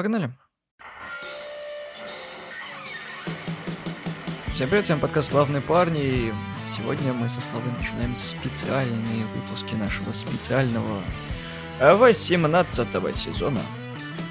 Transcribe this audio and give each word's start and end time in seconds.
Погнали. 0.00 0.30
Всем 4.54 4.70
привет, 4.70 4.84
всем 4.86 4.98
подкаст 4.98 5.28
«Славные 5.28 5.60
парни». 5.60 6.00
И 6.00 6.32
сегодня 6.64 7.12
мы 7.12 7.28
со 7.28 7.42
Славой 7.42 7.70
начинаем 7.70 8.16
специальные 8.16 9.26
выпуски 9.26 9.74
нашего 9.74 10.14
специального 10.14 11.02
18 11.78 13.14
сезона. 13.14 13.60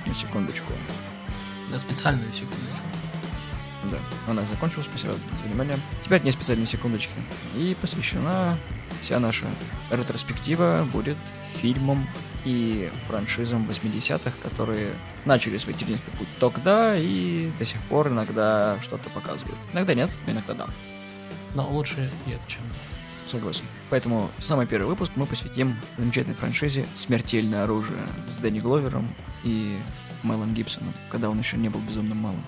На 0.08 0.14
секундочку. 0.16 0.74
На 1.70 1.78
специальную 1.78 2.34
секундочку. 2.34 2.88
Да, 3.92 4.00
она 4.28 4.46
закончилась, 4.46 4.88
спасибо 4.88 5.14
за 5.36 5.44
внимание. 5.44 5.78
Теперь 6.02 6.24
не 6.24 6.32
специальные 6.32 6.66
секундочки. 6.66 7.14
И 7.56 7.78
посвящена 7.80 8.58
вся 9.02 9.20
наша 9.20 9.46
ретроспектива 9.92 10.88
будет 10.92 11.18
фильмам 11.56 12.08
и 12.46 12.90
франшизам 13.04 13.68
80-х, 13.70 14.32
которые 14.44 14.94
начали 15.26 15.58
свой 15.58 15.74
тернистый 15.74 16.14
путь 16.18 16.28
тогда 16.40 16.96
и 16.96 17.52
до 17.60 17.66
сих 17.66 17.82
пор 17.84 18.08
иногда 18.08 18.78
что-то 18.82 19.10
показывают. 19.10 19.58
Иногда 19.74 19.94
нет, 19.94 20.10
иногда 20.28 20.54
да. 20.54 20.68
Но 21.56 21.70
лучше 21.70 22.10
нет, 22.26 22.40
чем 22.48 22.64
нет. 22.64 22.78
Согласен. 23.28 23.64
Поэтому 23.90 24.30
самый 24.40 24.66
первый 24.66 24.88
выпуск 24.88 25.12
мы 25.16 25.26
посвятим 25.26 25.76
замечательной 25.98 26.36
франшизе 26.36 26.88
«Смертельное 26.96 27.64
оружие» 27.64 28.00
с 28.28 28.38
Дэнни 28.38 28.60
Гловером 28.60 29.14
и 29.44 29.78
Мелом 30.24 30.54
Гибсоном, 30.54 30.94
когда 31.12 31.30
он 31.30 31.38
еще 31.38 31.58
не 31.58 31.70
был 31.70 31.80
безумным 31.82 32.18
малым. 32.18 32.44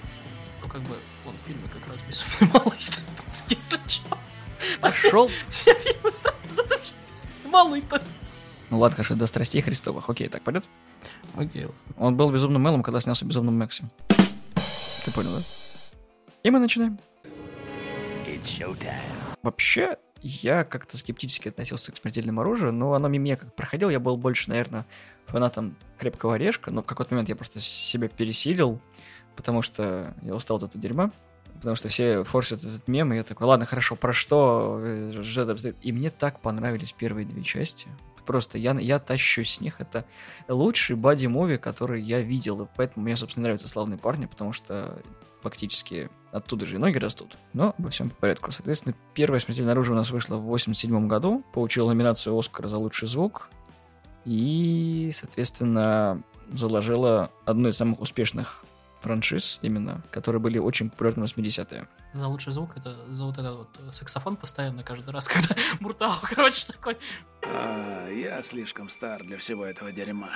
Ну, 0.62 0.68
как 0.68 0.82
бы, 0.82 0.96
он 1.26 1.34
в 1.36 1.48
фильме 1.48 1.70
как 1.72 1.88
раз 1.88 2.02
безумный 2.08 2.52
малый, 2.54 2.78
если 3.48 3.80
что. 3.88 4.18
Пошел. 4.80 5.30
Все 5.50 5.74
фильмы 5.76 6.12
ставятся 6.12 6.56
на 6.56 6.64
то, 6.64 6.76
что 6.84 6.94
безумный 7.14 7.52
малый-то. 7.52 8.02
Ну 8.70 8.80
ладно, 8.80 8.96
конечно, 8.96 9.16
до 9.16 9.28
страстей 9.28 9.62
Христовых. 9.62 10.10
Окей, 10.10 10.28
так 10.28 10.42
пойдет? 10.44 10.66
Окей, 11.36 11.66
ладно. 11.66 11.80
Он 11.98 12.16
был 12.16 12.32
безумным 12.32 12.64
Мелом, 12.64 12.84
когда 12.84 13.02
снялся 13.02 13.26
безумным 13.26 13.58
Мэкси. 13.58 13.84
Ты 15.06 15.12
понял, 15.12 15.32
да? 15.32 15.42
И 16.44 16.50
мы 16.50 16.60
начинаем. 16.60 16.98
Вообще, 19.44 19.98
я 20.22 20.64
как-то 20.64 20.98
скептически 20.98 21.50
относился 21.50 21.92
к 21.92 21.98
смертельному 21.98 22.42
оружию, 22.42 22.72
но 22.72 22.94
оно 22.94 23.08
мимо 23.08 23.26
меня 23.26 23.36
как 23.38 23.56
проходил, 23.56 23.90
я 23.90 24.00
был 24.00 24.18
больше, 24.18 24.50
наверное, 24.50 24.86
фанатом 25.26 25.76
крепкого 25.98 26.36
орешка, 26.36 26.72
но 26.72 26.82
в 26.82 26.86
какой-то 26.86 27.14
момент 27.14 27.30
я 27.30 27.36
просто 27.36 27.60
себя 27.60 28.08
пересилил, 28.08 28.80
потому 29.36 29.62
что 29.62 30.14
я 30.22 30.36
устал 30.36 30.58
от 30.58 30.64
этого 30.64 30.82
дерьма, 30.82 31.12
потому 31.62 31.76
что 31.76 31.90
все 31.90 32.24
форсят 32.24 32.64
этот 32.64 32.88
мем, 32.88 33.14
и 33.14 33.18
я 33.18 33.24
такой, 33.24 33.46
ладно, 33.46 33.68
хорошо, 33.68 33.96
про 33.96 34.14
что? 34.14 34.80
э, 34.82 35.24
что 35.24 35.46
там 35.46 35.60
стоит?» 35.60 35.78
И 35.82 35.92
мне 35.92 36.10
так 36.10 36.40
понравились 36.40 36.92
первые 36.92 37.26
две 37.26 37.44
части. 37.44 37.88
Просто 38.26 38.58
я, 38.58 38.74
я 38.80 38.98
тащусь 38.98 39.56
с 39.56 39.62
них. 39.62 39.80
Это 39.80 40.06
лучший 40.48 40.96
боди-муви, 40.96 41.58
который 41.58 42.02
я 42.02 42.22
видел. 42.22 42.64
И 42.64 42.68
поэтому 42.76 43.04
мне, 43.04 43.16
собственно, 43.16 43.44
нравятся 43.44 43.68
«Славные 43.68 44.00
парни», 44.00 44.26
потому 44.26 44.54
что 44.54 45.02
фактически 45.42 46.10
оттуда 46.32 46.66
же 46.66 46.76
и 46.76 46.78
ноги 46.80 46.98
растут. 46.98 47.38
Но 47.54 47.76
обо 47.78 47.90
всем 47.90 48.10
по 48.10 48.16
порядку. 48.16 48.52
Соответственно, 48.52 48.96
первое 49.14 49.40
«Смертельное 49.40 49.74
оружие» 49.74 49.94
у 49.94 49.98
нас 49.98 50.10
вышло 50.10 50.38
в 50.38 50.44
87 50.44 51.08
году. 51.08 51.44
Получил 51.54 51.88
номинацию 51.88 52.38
«Оскара» 52.38 52.68
за 52.68 52.78
лучший 52.78 53.08
звук. 53.08 53.50
И, 54.26 55.12
соответственно, 55.14 56.22
заложила 56.52 57.32
одну 57.46 57.70
из 57.70 57.78
самых 57.78 58.02
успешных 58.02 58.66
франшиз 59.02 59.60
именно, 59.62 60.02
которые 60.12 60.40
были 60.42 60.58
очень 60.58 60.90
популярны 60.90 61.26
в 61.26 61.38
80-е. 61.38 61.88
За 62.14 62.28
лучший 62.28 62.54
звук 62.54 62.78
это 62.78 62.96
за 63.08 63.26
вот 63.26 63.38
этот 63.38 63.58
вот 63.58 63.80
саксофон 63.94 64.36
постоянно 64.36 64.84
каждый 64.84 65.10
раз, 65.12 65.28
когда 65.28 65.56
Муртау, 65.80 66.14
короче, 66.24 66.68
такой. 66.68 66.98
А, 67.44 68.10
я 68.10 68.42
слишком 68.42 68.90
стар 68.90 69.24
для 69.24 69.38
всего 69.38 69.66
этого 69.66 69.92
дерьма. 69.92 70.30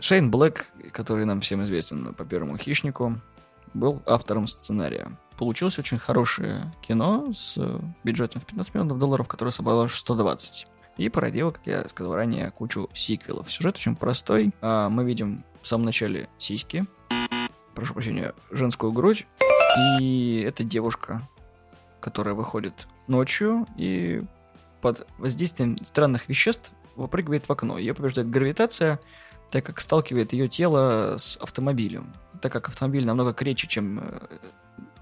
Шейн 0.00 0.30
Блэк, 0.30 0.64
который 0.92 1.26
нам 1.26 1.40
всем 1.40 1.62
известен 1.62 2.14
по 2.14 2.24
первому 2.24 2.56
хищнику, 2.56 3.20
был 3.74 4.02
автором 4.06 4.46
сценария. 4.46 5.12
Получилось 5.36 5.78
очень 5.78 5.98
хорошее 5.98 6.72
кино 6.82 7.32
с 7.32 7.54
э, 7.56 7.80
бюджетом 8.04 8.40
в 8.42 8.46
15 8.46 8.74
миллионов 8.74 8.98
долларов, 8.98 9.28
которое 9.28 9.50
собрало 9.50 9.84
аж 9.84 9.96
120. 9.96 10.66
И 11.00 11.08
породило, 11.08 11.50
как 11.50 11.66
я 11.66 11.88
сказал 11.88 12.14
ранее, 12.14 12.50
кучу 12.50 12.90
сиквелов. 12.92 13.50
Сюжет 13.50 13.76
очень 13.76 13.96
простой. 13.96 14.52
А, 14.60 14.90
Мы 14.90 15.02
видим 15.02 15.44
в 15.62 15.66
самом 15.66 15.86
начале 15.86 16.28
сиськи, 16.38 16.84
прошу 17.74 17.94
прощения, 17.94 18.34
женскую 18.50 18.92
грудь. 18.92 19.26
И 19.98 20.44
это 20.46 20.62
девушка, 20.62 21.26
которая 22.00 22.34
выходит 22.34 22.86
ночью 23.06 23.66
и 23.78 24.22
под 24.82 25.06
воздействием 25.16 25.82
странных 25.82 26.28
веществ 26.28 26.72
выпрыгивает 26.96 27.48
в 27.48 27.50
окно. 27.50 27.78
Ее 27.78 27.94
побеждает 27.94 28.28
гравитация, 28.28 29.00
так 29.50 29.64
как 29.64 29.80
сталкивает 29.80 30.34
ее 30.34 30.48
тело 30.48 31.16
с 31.16 31.38
автомобилем. 31.38 32.12
Так 32.42 32.52
как 32.52 32.68
автомобиль 32.68 33.06
намного 33.06 33.32
крепче, 33.32 33.68
чем 33.68 34.00
э, 34.00 34.20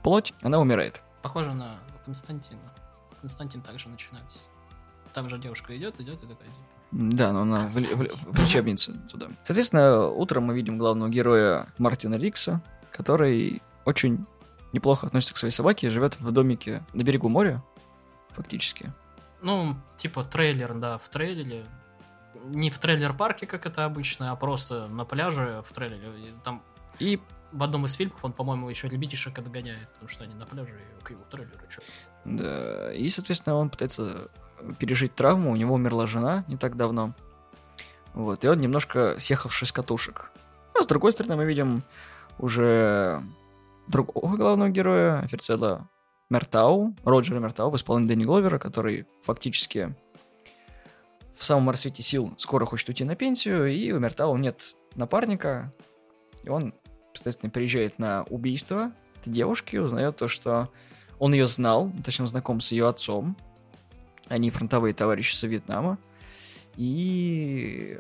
плоть, 0.05 0.33
она 0.43 0.61
умирает. 0.61 1.03
Похоже 1.23 1.55
на 1.55 1.81
Константина. 2.05 2.73
Константин 3.21 3.63
также 3.63 3.89
начинает. 3.89 4.27
Там 5.15 5.29
же 5.29 5.39
девушка 5.39 5.77
идет, 5.77 6.01
идет 6.01 6.23
и 6.23 6.27
такая 6.27 6.49
типа. 6.49 6.67
Да, 6.91 7.33
но 7.33 7.43
она 7.43 7.69
в, 7.69 7.75
в- 7.75 8.33
в 8.33 8.43
лечебнице 8.43 8.95
туда. 9.11 9.29
Соответственно, 9.45 10.09
утром 10.09 10.45
мы 10.45 10.55
видим 10.55 10.79
главного 10.79 11.11
героя 11.11 11.67
Мартина 11.79 12.15
Рикса, 12.15 12.63
который 12.91 13.63
очень 13.85 14.25
неплохо 14.73 15.07
относится 15.07 15.35
к 15.35 15.37
своей 15.39 15.53
собаке, 15.53 15.91
живет 15.91 16.19
в 16.21 16.31
домике 16.31 16.83
на 16.95 17.03
берегу 17.03 17.29
моря, 17.29 17.63
фактически. 18.31 18.93
Ну, 19.43 19.77
типа 19.97 20.25
трейлер, 20.25 20.75
да, 20.75 20.99
в 20.99 21.09
трейлере. 21.09 21.65
Не 22.45 22.71
в 22.71 22.79
трейлер-парке, 22.79 23.47
как 23.47 23.67
это 23.67 23.85
обычно, 23.85 24.31
а 24.31 24.37
просто 24.37 24.87
на 24.89 25.05
пляже 25.05 25.63
в 25.67 25.73
трейлере. 25.73 26.09
И 26.19 26.35
Там 26.45 26.63
И 26.99 27.21
в 27.53 27.63
одном 27.63 27.87
из 27.87 27.95
фильмов 27.95 28.25
он, 28.25 28.33
по-моему, 28.33 28.69
еще 28.69 28.89
ребятишек 28.89 29.35
догоняет, 29.43 29.89
потому 29.89 30.09
что 30.09 30.25
они 30.25 30.35
на 30.35 30.47
пляже 30.47 30.73
и 30.73 31.05
к 31.05 31.11
его 31.11 31.23
трейлеру 31.31 31.59
что. 31.69 31.83
Да, 32.25 32.93
и, 32.93 33.09
соответственно, 33.09 33.57
он 33.57 33.71
пытается 33.71 34.29
пережить 34.79 35.15
травму, 35.15 35.51
у 35.51 35.57
него 35.57 35.75
умерла 35.75 36.07
жена 36.07 36.45
не 36.49 36.57
так 36.57 36.77
давно. 36.77 37.15
Вот, 38.15 38.45
и 38.45 38.49
он 38.49 38.59
немножко 38.59 39.17
съехавший 39.19 39.67
с 39.67 39.73
катушек. 39.73 40.31
А 40.79 40.83
с 40.83 40.87
другой 40.87 41.13
стороны, 41.13 41.37
мы 41.37 41.45
видим 41.45 41.83
уже 42.39 43.23
другого 43.89 44.37
главного 44.37 44.71
героя, 44.71 45.19
офицера 45.19 45.89
Мертау, 46.31 46.95
Роджера 47.05 47.39
Мертау, 47.39 47.71
в 47.71 47.77
исполнении 47.77 48.09
Дэнни 48.09 48.25
Гловера, 48.25 48.59
который 48.59 49.07
фактически 49.23 49.95
в 51.37 51.45
самом 51.45 51.71
рассвете 51.71 52.03
сил 52.03 52.35
скоро 52.37 52.67
хочет 52.67 52.89
уйти 52.89 53.05
на 53.05 53.15
пенсию, 53.15 53.67
и 53.67 53.93
у 53.93 54.01
Мертау 54.01 54.37
нет 54.37 54.75
напарника, 54.95 55.73
и 56.43 56.49
он, 56.49 56.75
соответственно, 57.15 57.51
приезжает 57.51 57.99
на 57.99 58.25
убийство 58.25 58.93
этой 59.21 59.33
девушки, 59.33 59.77
узнает 59.77 60.17
то, 60.17 60.29
что 60.29 60.71
он 61.19 61.33
ее 61.33 61.47
знал, 61.49 61.91
точнее, 62.05 62.29
знаком 62.29 62.61
с 62.61 62.73
ее 62.73 62.89
отцом. 62.89 63.37
Они 64.29 64.51
фронтовые 64.51 64.95
товарищи 64.95 65.35
со 65.35 65.47
Вьетнама. 65.47 65.99
И 66.77 67.99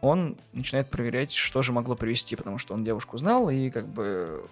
он 0.00 0.36
начинает 0.52 0.90
проверять, 0.90 1.32
что 1.32 1.62
же 1.62 1.72
могло 1.72 1.94
привести, 1.94 2.36
потому 2.36 2.58
что 2.58 2.74
он 2.74 2.84
девушку 2.84 3.18
знал, 3.18 3.50
и 3.50 3.70
как 3.70 3.86
бы 3.88 4.44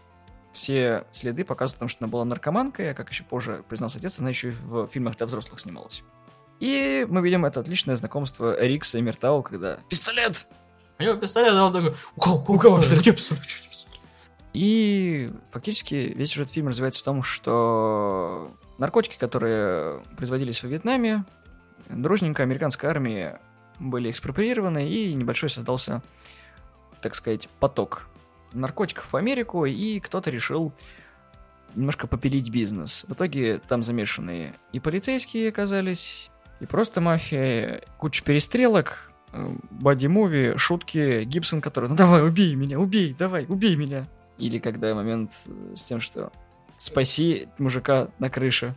все 0.53 1.05
следы 1.13 1.45
показывают, 1.45 1.79
потому 1.79 1.89
что 1.89 2.05
она 2.05 2.11
была 2.11 2.25
наркоманкой, 2.25 2.91
а 2.91 2.95
как 2.95 3.11
еще 3.11 3.25
позже 3.25 3.63
признался 3.69 3.99
отец, 3.99 4.19
она 4.19 4.31
еще 4.31 4.49
и 4.49 4.53
в 4.53 4.87
фильмах 4.89 5.17
для 5.17 5.27
взрослых 5.27 5.61
снималась. 5.61 6.03
И 6.61 7.07
мы 7.09 7.21
видим 7.21 7.45
это 7.45 7.61
отличное 7.61 7.97
знакомство 7.97 8.59
Рикса 8.61 8.99
и 8.99 9.03
Мертау, 9.03 9.43
когда 9.43 9.79
«Пистолет!» 9.89 10.47
У 10.99 11.03
него 11.03 11.17
пистолет, 11.17 11.53
а 11.53 11.67
он 11.67 11.73
такой, 11.75 11.95
у 12.17 12.21
кого, 12.21 12.45
У 12.49 12.59
кого 12.59 12.81
пистолет? 12.81 13.17
пистолет?» 13.17 13.43
И 14.55 15.31
фактически 15.51 15.95
весь 16.17 16.31
сюжет 16.31 16.51
фильма 16.51 16.71
развивается 16.71 17.03
в 17.03 17.05
том, 17.05 17.23
что 17.23 18.51
наркотики, 18.79 19.17
которые 19.19 20.03
производились 20.17 20.63
во 20.63 20.69
Вьетнаме, 20.69 21.25
дружненько 21.89 22.43
американской 22.43 22.89
армии 22.89 23.35
были 23.79 24.11
экспроприированы, 24.11 24.89
и 24.89 25.15
небольшой 25.15 25.51
создался, 25.51 26.03
так 27.03 27.15
сказать, 27.15 27.49
поток 27.61 28.09
наркотиков 28.53 29.13
в 29.13 29.17
Америку, 29.17 29.65
и 29.67 30.01
кто-то 30.01 30.31
решил 30.31 30.73
немножко 31.75 32.07
попилить 32.07 32.51
бизнес. 32.51 33.05
В 33.07 33.13
итоге 33.13 33.59
там 33.59 33.83
замешаны 33.83 34.55
и 34.73 34.81
полицейские 34.81 35.51
оказались, 35.51 36.31
и 36.61 36.67
просто 36.67 37.01
мафия, 37.01 37.83
куча 37.99 38.25
перестрелок, 38.25 39.13
э, 39.33 39.55
боди-муви, 39.71 40.57
шутки, 40.57 41.23
Гибсон, 41.25 41.61
который, 41.61 41.91
ну 41.91 41.97
давай, 41.97 42.27
убей 42.27 42.55
меня, 42.55 42.79
убей, 42.79 43.15
давай, 43.19 43.45
убей 43.47 43.77
меня. 43.77 44.07
Или 44.39 44.59
когда 44.59 44.95
момент 44.95 45.33
э, 45.47 45.75
с 45.77 45.85
тем, 45.85 46.01
что 46.01 46.33
спаси 46.77 47.49
мужика 47.59 48.09
на 48.19 48.31
крыше. 48.31 48.75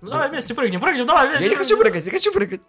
Ну 0.00 0.10
давай 0.10 0.30
вместе 0.30 0.54
прыгнем, 0.54 0.80
прыгнем, 0.80 1.06
давай 1.06 1.28
вместе. 1.28 1.44
Я 1.44 1.50
не 1.50 1.56
хочу 1.56 1.78
прыгать, 1.78 2.06
я 2.06 2.10
хочу 2.10 2.32
прыгать. 2.32 2.62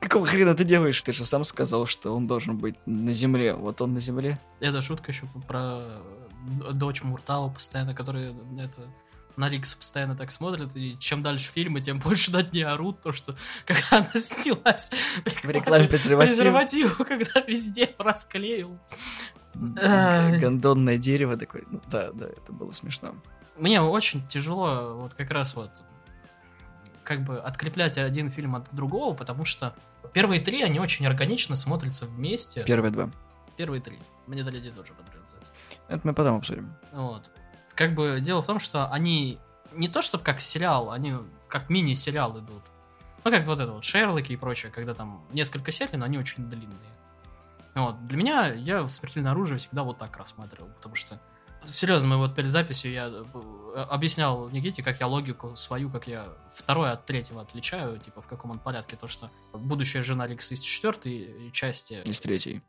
Какого 0.00 0.26
хрена 0.26 0.54
ты 0.54 0.64
делаешь? 0.64 1.00
Ты 1.00 1.12
же 1.12 1.24
сам 1.24 1.44
сказал, 1.44 1.86
что 1.86 2.14
он 2.14 2.26
должен 2.26 2.58
быть 2.58 2.74
на 2.86 3.12
земле. 3.12 3.54
Вот 3.54 3.80
он 3.80 3.94
на 3.94 4.00
земле. 4.00 4.38
Это 4.60 4.82
шутка 4.82 5.12
еще 5.12 5.26
про 5.46 5.80
дочь 6.72 7.02
Муртау 7.02 7.50
постоянно, 7.50 7.94
которая 7.94 8.34
это 8.58 8.88
на 9.36 9.48
Рикс 9.48 9.74
постоянно 9.74 10.14
так 10.14 10.30
смотрят, 10.30 10.76
и 10.76 10.98
чем 10.98 11.22
дальше 11.22 11.50
фильмы, 11.50 11.80
тем 11.80 11.98
больше 11.98 12.32
над 12.32 12.52
ней 12.52 12.64
орут, 12.64 13.00
то, 13.00 13.12
что 13.12 13.34
когда 13.64 13.82
она 13.90 14.10
снялась 14.14 14.90
В 15.42 15.48
рекламе 15.48 15.88
презерватива. 15.88 16.34
презервативу, 16.34 17.04
когда 17.04 17.40
везде 17.40 17.94
расклеил. 17.96 18.78
Гондонное 19.54 20.98
дерево 20.98 21.36
такое. 21.36 21.64
Ну 21.70 21.80
да, 21.90 22.10
да, 22.12 22.26
это 22.26 22.52
было 22.52 22.72
смешно. 22.72 23.14
Мне 23.56 23.80
очень 23.80 24.26
тяжело 24.28 24.94
вот 25.00 25.14
как 25.14 25.30
раз 25.30 25.54
вот 25.54 25.82
как 27.04 27.22
бы 27.22 27.38
откреплять 27.38 27.98
один 27.98 28.30
фильм 28.30 28.56
от 28.56 28.72
другого, 28.72 29.14
потому 29.14 29.44
что 29.44 29.74
первые 30.12 30.40
три, 30.40 30.62
они 30.62 30.78
очень 30.78 31.06
органично 31.06 31.56
смотрятся 31.56 32.06
вместе. 32.06 32.64
Первые 32.64 32.92
два. 32.92 33.10
Первые 33.56 33.80
три. 33.82 33.98
Мне 34.26 34.42
Даледи 34.44 34.70
тоже 34.70 34.92
понравился. 34.94 35.36
Это 35.88 36.00
мы 36.04 36.14
потом 36.14 36.38
обсудим. 36.38 36.74
Вот. 36.92 37.30
Как 37.74 37.94
бы 37.94 38.18
дело 38.20 38.42
в 38.42 38.46
том, 38.46 38.58
что 38.58 38.90
они 38.90 39.38
не 39.72 39.88
то 39.88 40.02
чтобы 40.02 40.24
как 40.24 40.40
сериал, 40.40 40.90
они 40.90 41.14
как 41.48 41.68
мини-сериал 41.68 42.38
идут. 42.38 42.62
Ну, 43.24 43.30
как 43.30 43.46
вот 43.46 43.60
это 43.60 43.72
вот 43.72 43.84
Шерлоки 43.84 44.32
и 44.32 44.36
прочее, 44.36 44.72
когда 44.72 44.94
там 44.94 45.24
несколько 45.32 45.70
серий, 45.70 45.96
но 45.96 46.04
они 46.04 46.18
очень 46.18 46.48
длинные. 46.48 46.78
Вот. 47.74 48.04
Для 48.04 48.18
меня, 48.18 48.46
я 48.48 48.86
«Смертельное 48.88 49.32
оружие» 49.32 49.58
всегда 49.58 49.82
вот 49.82 49.98
так 49.98 50.16
рассматривал, 50.16 50.68
потому 50.76 50.94
что 50.94 51.20
Серьезно, 51.64 52.08
мы 52.08 52.16
вот 52.16 52.34
перед 52.34 52.48
записью 52.48 52.90
я 52.92 53.06
э, 53.08 53.78
объяснял 53.90 54.48
Никите, 54.50 54.82
как 54.82 55.00
я 55.00 55.06
логику 55.06 55.54
свою, 55.56 55.90
как 55.90 56.08
я 56.08 56.26
второе 56.52 56.92
от 56.92 57.06
третьего 57.06 57.40
отличаю, 57.42 57.98
типа 57.98 58.20
в 58.20 58.26
каком 58.26 58.50
он 58.50 58.58
порядке, 58.58 58.96
то 58.96 59.06
что 59.08 59.30
будущая 59.52 60.02
жена 60.02 60.26
Рикса 60.26 60.54
из 60.54 60.60
четвертой 60.60 61.50
части, 61.52 62.02
Из 62.04 62.20
третьей. 62.20 62.62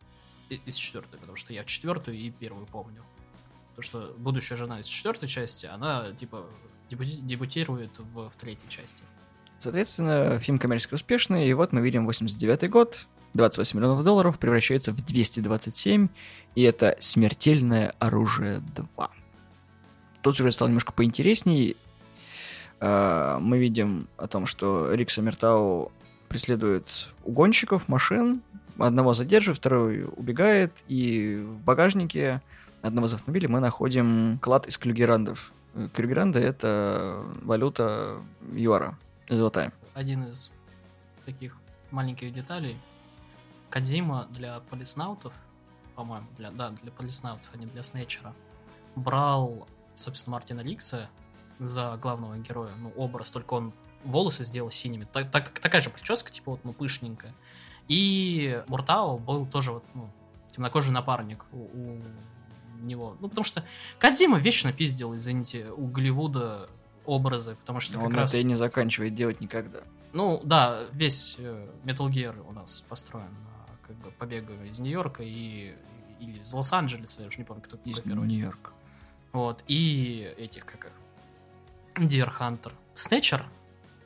из 0.50 0.76
четвертой, 0.76 1.20
потому 1.20 1.36
что 1.38 1.54
я 1.54 1.64
четвертую 1.64 2.18
и 2.18 2.30
первую 2.30 2.66
помню. 2.68 3.04
То, 3.76 3.82
что 3.82 4.14
будущая 4.18 4.58
жена 4.58 4.80
из 4.80 4.86
четвертой 4.86 5.28
части, 5.28 5.66
она 5.66 6.12
типа 6.14 6.46
дебути- 6.90 7.22
дебютирует 7.22 7.98
в, 7.98 8.30
в 8.30 8.36
третьей 8.36 8.70
части. 8.70 9.02
Соответственно, 9.58 10.40
фильм 10.40 10.60
коммерчески 10.60 10.94
успешный, 10.94 11.48
и 11.48 11.54
вот 11.54 11.72
мы 11.72 11.82
видим 11.82 12.06
89 12.06 12.70
год, 12.70 13.08
28 13.34 13.80
миллионов 13.80 14.04
долларов 14.04 14.38
превращается 14.38 14.92
в 14.92 15.04
227, 15.04 16.08
и 16.56 16.62
это 16.62 16.96
«Смертельное 17.00 17.94
оружие 18.00 18.62
2». 18.76 19.10
Тут 20.22 20.40
уже 20.40 20.52
стало 20.52 20.70
немножко 20.70 20.94
поинтересней. 20.94 21.76
Э, 22.80 23.38
Мы 23.42 23.58
видим 23.58 24.08
о 24.18 24.28
том, 24.28 24.46
что 24.46 24.94
Рикса 24.94 25.22
Мертау 25.22 25.92
преследует 26.30 27.10
угонщиков 27.24 27.88
машин, 27.88 28.42
одного 28.78 29.14
задерживает, 29.14 29.58
второй 29.58 30.06
убегает, 30.16 30.72
и 30.88 31.44
в 31.46 31.60
багажнике 31.60 32.42
одного 32.82 33.08
из 33.08 33.14
автомобилей 33.14 33.48
мы 33.48 33.60
находим 33.60 34.40
клад 34.40 34.68
из 34.68 34.78
клюгерандов. 34.78 35.54
Клюгеранды— 35.94 36.40
это 36.42 37.22
валюта 37.42 38.18
ЮАРа, 38.54 38.98
золотая. 39.28 39.74
Один 39.96 40.24
из 40.24 40.52
таких 41.26 41.58
маленьких 41.92 42.32
деталей. 42.32 42.78
Кадзима 43.74 44.28
для 44.30 44.60
полиснаутов, 44.60 45.34
по-моему, 45.96 46.28
для, 46.38 46.52
да, 46.52 46.70
для 46.70 46.92
полиснаутов, 46.92 47.50
а 47.52 47.58
не 47.58 47.66
для 47.66 47.82
Снетчера, 47.82 48.36
брал, 48.96 49.68
собственно, 49.96 50.36
Мартина 50.36 50.62
Рикса 50.62 51.10
за 51.58 51.98
главного 51.98 52.38
героя, 52.38 52.72
ну, 52.78 52.92
образ, 52.96 53.32
только 53.32 53.56
он 53.56 53.74
волосы 54.04 54.44
сделал 54.44 54.70
синими. 54.70 55.08
Так, 55.12 55.32
так- 55.32 55.60
такая 55.60 55.82
же 55.82 55.90
прическа, 55.90 56.32
типа 56.32 56.52
вот, 56.52 56.60
ну, 56.64 56.72
пышненькая. 56.72 57.34
И 57.88 58.62
Муртао 58.68 59.18
был 59.18 59.48
тоже 59.48 59.72
вот, 59.72 59.84
ну, 59.96 60.08
темнокожий 60.52 60.92
напарник 60.92 61.44
у, 61.52 61.58
у 61.58 62.02
него. 62.86 63.18
Ну, 63.22 63.28
потому 63.28 63.44
что 63.44 63.64
Кадзима 63.98 64.38
вечно 64.38 64.72
пиздил, 64.72 65.16
извините, 65.16 65.72
у 65.72 65.88
Голливуда 65.88 66.70
образы, 67.06 67.56
потому 67.56 67.80
что 67.80 67.94
как 67.94 68.06
Он 68.06 68.14
раз... 68.14 68.30
это 68.30 68.38
и 68.38 68.44
не 68.44 68.54
заканчивает 68.54 69.16
делать 69.16 69.42
никогда. 69.42 69.80
Ну, 70.14 70.42
да, 70.44 70.84
весь 70.92 71.38
э, 71.40 71.70
Metal 71.86 72.08
Gear 72.08 72.40
у 72.48 72.52
нас 72.52 72.84
построен 72.88 73.34
на 73.46 73.53
как 73.94 74.04
бы 74.04 74.12
побега 74.12 74.54
из 74.64 74.80
Нью-Йорка 74.80 75.24
и 75.24 75.76
или 76.20 76.40
из 76.40 76.54
Лос-Анджелеса, 76.54 77.22
я 77.22 77.28
уже 77.28 77.38
не 77.38 77.44
помню, 77.44 77.62
кто 77.62 77.78
Из 77.84 78.00
первый. 78.00 78.28
Нью-Йорк. 78.28 78.74
Вот, 79.34 79.64
и 79.68 80.34
этих, 80.38 80.66
как 80.66 80.86
их, 80.86 80.92
Deer 81.96 82.32
Hunter. 82.40 82.72
Снетчер, 82.94 83.46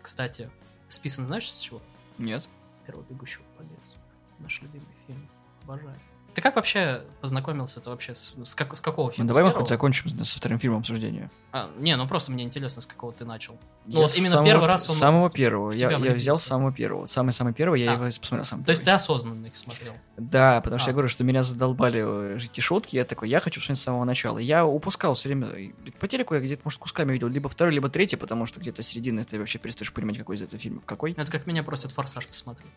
кстати, 0.01 0.49
списан 0.89 1.25
знаешь 1.25 1.51
с 1.51 1.59
чего? 1.59 1.81
Нет. 2.17 2.43
С 2.77 2.85
первого 2.85 3.03
бегущего 3.03 3.43
по 3.57 3.61
лесу. 3.61 3.97
Наш 4.39 4.61
любимый 4.61 4.87
фильм. 5.05 5.29
Обожаю. 5.63 5.97
Ты 6.37 6.41
как 6.43 6.55
вообще 6.55 7.01
познакомился? 7.19 7.79
Это 7.79 7.89
вообще 7.89 8.13
с, 8.13 8.35
с, 8.43 8.53
как- 8.53 8.77
с 8.77 8.79
какого 8.79 9.07
Ну, 9.07 9.11
фильма? 9.11 9.27
давай 9.29 9.41
С 9.43 9.47
мы 9.47 9.53
хоть 9.53 9.67
закончим 9.69 10.23
со 10.23 10.37
вторым 10.37 10.59
фильмом 10.59 10.81
обсуждения. 10.81 11.31
А, 11.51 11.67
не, 11.79 11.95
ну 11.97 12.07
просто 12.07 12.31
мне 12.31 12.43
интересно, 12.43 12.83
с 12.83 12.85
какого 12.85 13.11
ты 13.11 13.25
начал. 13.25 13.57
Ну 13.87 14.03
вот 14.03 14.15
именно 14.15 14.29
самого- 14.29 14.45
первый 14.45 14.67
раз 14.67 14.87
он 14.87 14.95
С 14.95 14.99
самого 14.99 15.31
первого. 15.31 15.69
в 15.69 15.71
Я, 15.73 15.91
тебя 15.91 16.05
я 16.09 16.13
взял 16.13 16.37
самого 16.37 16.71
первого. 16.71 17.07
Самый-самый 17.07 17.55
первый, 17.55 17.81
я 17.81 17.93
А. 17.93 17.93
его 17.95 18.03
посмотрел 18.05 18.45
сам. 18.45 18.63
То 18.63 18.69
есть 18.69 18.85
ты 18.85 18.91
осознанно 18.91 19.47
их 19.47 19.57
смотрел? 19.57 19.93
Да, 20.17 20.61
потому 20.61 20.77
что 20.77 20.89
А. 20.89 20.91
я 20.91 20.93
говорю, 20.93 21.07
что 21.09 21.23
меня 21.23 21.41
задолбали 21.41 22.03
э, 22.05 22.37
эти 22.37 22.61
шутки, 22.61 22.95
я 22.97 23.03
такой, 23.03 23.29
я 23.29 23.39
хочу 23.39 23.59
посмотреть 23.59 23.81
с 23.81 23.85
самого 23.85 24.03
начала. 24.03 24.37
Я 24.37 24.63
упускал 24.63 25.15
все 25.15 25.29
время, 25.29 25.73
по 25.99 26.07
телеку 26.07 26.35
я 26.35 26.39
где-то, 26.39 26.61
может, 26.65 26.79
кусками 26.79 27.13
видел, 27.13 27.29
либо 27.29 27.49
второй, 27.49 27.73
либо 27.73 27.89
третий, 27.89 28.15
потому 28.15 28.45
что 28.45 28.59
где-то 28.59 28.83
середина, 28.83 29.25
ты 29.25 29.39
вообще 29.39 29.57
перестаешь 29.57 29.91
понимать, 29.91 30.19
какой 30.19 30.35
из 30.35 30.43
этого 30.43 30.59
фильма 30.59 30.81
в 30.81 30.85
какой. 30.85 31.13
Это 31.13 31.31
как 31.31 31.47
меня 31.47 31.63
просят 31.63 31.89
«Форсаж» 31.93 32.27
посмотреть. 32.27 32.69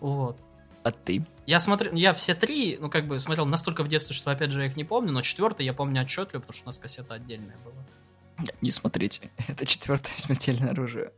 Вот. 0.00 0.38
А 0.82 0.90
ты? 0.90 1.24
Я 1.46 1.60
смотрю, 1.60 1.94
я 1.94 2.14
все 2.14 2.34
три, 2.34 2.78
ну, 2.80 2.88
как 2.88 3.06
бы, 3.06 3.18
смотрел 3.18 3.44
настолько 3.44 3.82
в 3.82 3.88
детстве, 3.88 4.14
что, 4.14 4.30
опять 4.30 4.52
же, 4.52 4.60
я 4.60 4.66
их 4.66 4.76
не 4.76 4.84
помню, 4.84 5.12
но 5.12 5.20
четвертый 5.20 5.66
я 5.66 5.74
помню 5.74 6.02
отчетливо, 6.02 6.40
потому 6.40 6.52
что 6.54 6.64
у 6.64 6.68
нас 6.68 6.78
кассета 6.78 7.14
отдельная 7.14 7.56
была. 7.64 7.74
Не 8.60 8.70
смотрите. 8.70 9.30
Это 9.48 9.66
четвертое 9.66 10.12
смертельное 10.16 10.70
оружие. 10.70 11.12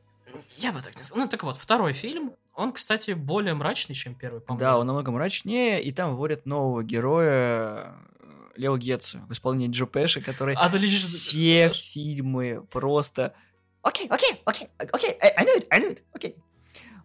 Я 0.56 0.73
бы 0.73 0.81
так 0.81 0.97
не 0.97 1.03
сказал. 1.03 1.25
Ну, 1.25 1.29
так 1.29 1.43
вот, 1.44 1.56
второй 1.56 1.93
фильм, 1.93 2.32
он, 2.55 2.73
кстати, 2.73 3.12
более 3.12 3.55
мрачный, 3.55 3.94
чем 3.94 4.14
первый, 4.14 4.41
по-моему. 4.41 4.61
Да, 4.61 4.79
он 4.79 4.87
намного 4.87 5.11
мрачнее, 5.11 5.82
и 5.82 5.93
там 5.93 6.17
вводят 6.17 6.47
нового 6.47 6.82
героя 6.82 7.94
э, 8.20 8.56
Лео 8.56 8.76
Гетца 8.76 9.25
в 9.29 9.32
исполнении 9.32 9.73
Джо 9.73 9.87
Пэши, 9.87 10.20
который 10.20 10.55
Отлично. 10.56 11.09
все 11.09 11.73
фильмы 11.73 12.67
просто... 12.70 13.35
Окей, 13.82 14.06
окей, 14.09 14.41
окей, 14.44 14.69
окей, 14.79 15.17
I 15.20 15.44
knew 15.44 15.59
it, 15.59 15.67
I 15.70 15.81
knew 15.81 15.91
it, 15.91 16.03
окей. 16.12 16.37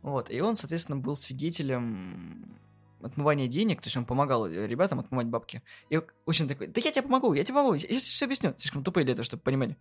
Вот, 0.08 0.32
и 0.32 0.40
он, 0.40 0.56
соответственно, 0.56 0.98
был 0.98 1.18
свидетелем 1.18 2.58
отмывания 3.02 3.48
денег, 3.48 3.82
то 3.82 3.88
есть 3.88 3.98
он 3.98 4.06
помогал 4.06 4.48
э, 4.48 4.66
ребятам 4.66 5.02
отмывать 5.02 5.28
бабки. 5.28 5.62
И 5.90 6.00
очень 6.26 6.48
такой, 6.48 6.68
да 6.68 6.80
я 6.82 6.92
тебе 6.92 7.02
помогу, 7.02 7.34
я 7.34 7.44
тебе 7.44 7.56
помогу, 7.56 7.74
я 7.74 7.80
сейчас 7.82 8.04
все 8.04 8.24
объясню. 8.24 8.54
Слишком 8.58 8.86
тупые 8.86 9.04
для 9.04 9.12
этого, 9.14 9.26
чтобы 9.26 9.44
понимать. 9.44 9.72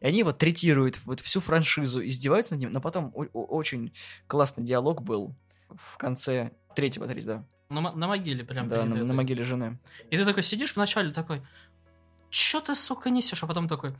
И 0.00 0.06
они 0.06 0.18
его 0.18 0.32
третируют, 0.32 0.98
вот 1.04 1.20
всю 1.20 1.38
франшизу, 1.40 2.04
издеваются 2.04 2.54
над 2.54 2.60
ним, 2.62 2.72
но 2.72 2.80
потом 2.80 3.12
очень 3.14 3.92
классный 4.26 4.64
диалог 4.64 5.02
был 5.02 5.36
в 5.70 5.96
конце 5.96 6.50
третьего, 6.74 7.06
третьего, 7.06 7.44
да. 7.68 7.74
На, 7.80 7.92
на 7.92 8.08
могиле 8.08 8.42
прям. 8.44 8.68
Да, 8.68 8.84
на, 8.84 9.04
на 9.04 9.14
могиле 9.14 9.44
жены. 9.44 9.78
И 10.10 10.16
ты 10.16 10.24
такой 10.24 10.42
сидишь 10.42 10.74
вначале 10.74 11.12
такой, 11.12 11.40
чё 12.30 12.60
ты, 12.60 12.74
сука, 12.74 13.10
несешь? 13.10 13.44
А 13.44 13.46
потом 13.46 13.68
такой, 13.68 13.94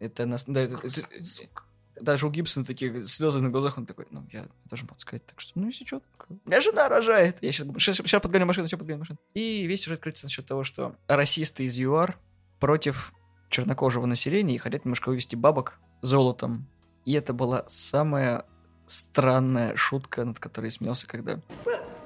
Это, 0.00 0.26
нас, 0.26 0.44
да, 0.46 0.60
это- 0.60 0.74
это- 0.86 1.24
сука. 1.24 1.64
Даже 2.00 2.26
у 2.26 2.30
Гибсона 2.30 2.64
такие 2.64 3.04
слезы 3.04 3.40
на 3.40 3.50
глазах, 3.50 3.78
он 3.78 3.86
такой, 3.86 4.06
ну, 4.10 4.26
я 4.32 4.46
должен 4.64 4.86
был 4.86 4.96
сказать, 4.98 5.24
так 5.26 5.40
что, 5.40 5.58
ну, 5.58 5.66
если 5.66 5.84
что, 5.84 6.00
так, 6.00 6.28
меня 6.44 6.60
жена 6.60 6.88
рожает, 6.88 7.38
я 7.40 7.52
сейчас, 7.52 7.66
сейчас, 7.78 8.22
подгоню 8.22 8.46
машину, 8.46 8.68
сейчас 8.68 8.78
подгоню 8.78 9.00
машину. 9.00 9.18
И 9.34 9.66
весь 9.66 9.82
сюжет 9.82 10.00
крутится 10.00 10.26
насчет 10.26 10.46
того, 10.46 10.64
что 10.64 10.96
расисты 11.06 11.64
из 11.64 11.76
ЮАР 11.76 12.18
против 12.60 13.12
чернокожего 13.50 14.06
населения 14.06 14.54
и 14.54 14.58
хотят 14.58 14.84
немножко 14.84 15.08
вывести 15.08 15.36
бабок 15.36 15.78
золотом. 16.02 16.68
И 17.04 17.12
это 17.12 17.32
была 17.32 17.64
самая 17.68 18.44
странная 18.86 19.76
шутка, 19.76 20.24
над 20.24 20.38
которой 20.38 20.66
я 20.66 20.72
смеялся, 20.72 21.06
когда... 21.06 21.40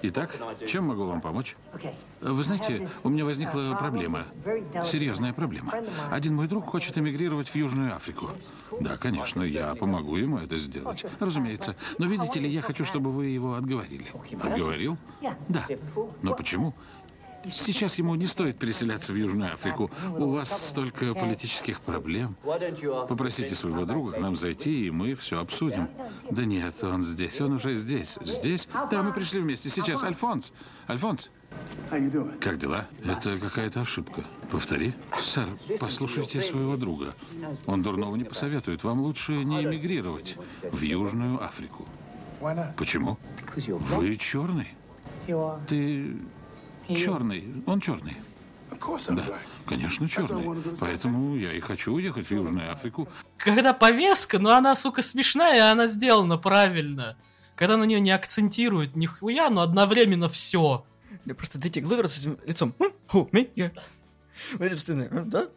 Итак, 0.05 0.37
чем 0.67 0.87
могу 0.87 1.05
вам 1.05 1.21
помочь? 1.21 1.57
Вы 2.21 2.43
знаете, 2.43 2.89
у 3.05 3.09
меня 3.09 3.25
возникла 3.25 3.77
проблема. 3.79 4.27
Серьезная 4.85 5.33
проблема. 5.33 5.73
Один 6.11 6.35
мой 6.35 6.49
друг 6.49 6.67
хочет 6.67 6.99
эмигрировать 6.99 7.49
в 7.49 7.55
Южную 7.55 7.95
Африку. 7.95 8.31
Да, 8.81 8.97
конечно, 8.97 9.43
я 9.43 9.75
помогу 9.75 10.17
ему 10.17 10.39
это 10.39 10.57
сделать. 10.57 11.05
Разумеется. 11.21 11.77
Но 11.99 12.07
видите 12.07 12.41
ли, 12.41 12.49
я 12.49 12.63
хочу, 12.63 12.85
чтобы 12.85 13.13
вы 13.13 13.27
его 13.27 13.55
отговорили. 13.55 14.07
Отговорил? 14.43 14.97
Да. 15.49 15.67
Но 16.23 16.35
почему? 16.35 16.75
Сейчас 17.51 17.97
ему 17.97 18.15
не 18.15 18.27
стоит 18.27 18.59
переселяться 18.59 19.13
в 19.13 19.17
Южную 19.17 19.55
Африку. 19.55 19.91
У 20.17 20.31
вас 20.31 20.51
столько 20.69 21.15
политических 21.15 21.81
проблем. 21.81 22.37
Попросите 23.09 23.55
своего 23.55 23.85
друга 23.85 24.13
к 24.13 24.21
нам 24.21 24.37
зайти, 24.37 24.87
и 24.87 24.91
мы 24.91 25.15
все 25.15 25.41
обсудим. 25.41 25.89
Да 26.31 26.45
нет, 26.45 26.83
он 26.83 27.03
здесь, 27.03 27.41
он 27.41 27.55
уже 27.55 27.75
здесь. 27.75 28.19
Здесь? 28.25 28.69
Да, 28.91 29.03
мы 29.03 29.13
пришли 29.13 29.41
вместе. 29.41 29.71
Сейчас, 29.71 30.03
Альфонс. 30.03 30.53
Альфонс, 30.89 31.31
как 32.41 32.59
дела? 32.59 32.87
Это 33.05 33.39
какая-то 33.39 33.83
ошибка. 33.83 34.25
Повтори. 34.51 34.95
Сэр, 35.21 35.49
послушайте 35.79 36.41
своего 36.43 36.77
друга. 36.77 37.15
Он 37.67 37.83
дурного 37.83 38.17
не 38.17 38.25
посоветует. 38.25 38.85
Вам 38.85 39.01
лучше 39.01 39.33
не 39.33 39.63
эмигрировать 39.63 40.37
в 40.71 40.81
Южную 40.81 41.43
Африку. 41.43 41.87
Почему? 42.77 43.19
Вы 43.91 44.17
черный. 44.17 44.69
Ты 45.69 46.17
черный. 46.89 47.63
Он 47.67 47.81
черный. 47.81 48.17
Да, 49.11 49.25
конечно, 49.67 50.09
черный. 50.09 50.77
Поэтому 50.81 51.37
я 51.37 51.53
и 51.53 51.61
хочу 51.61 51.93
уехать 51.95 52.27
в 52.27 52.31
Южную 52.31 52.73
Африку. 52.73 53.09
Когда 53.37 53.73
повестка, 53.73 54.39
но 54.39 54.51
она, 54.53 54.75
сука, 54.75 55.03
смешная, 55.03 55.71
она 55.71 55.87
сделана 55.87 56.39
правильно. 56.39 57.17
Когда 57.55 57.77
на 57.77 57.85
нее 57.85 58.01
не 58.01 58.11
акцентируют 58.11 58.97
нихуя, 58.97 59.51
но 59.51 59.61
одновременно 59.61 60.29
все. 60.29 60.85
Я 61.25 61.35
просто 61.35 61.59
Дэдди 61.59 61.81
Гловер 61.81 62.09
с 62.09 62.19
этим 62.19 62.39
лицом. 62.47 62.75
Ху, 63.09 63.29
ми, 63.31 63.51
я. 63.55 63.71
Вот 64.55 64.63
это 64.63 64.75
постоянно, 64.75 65.05
«М, 65.11 65.31
да? 65.31 65.49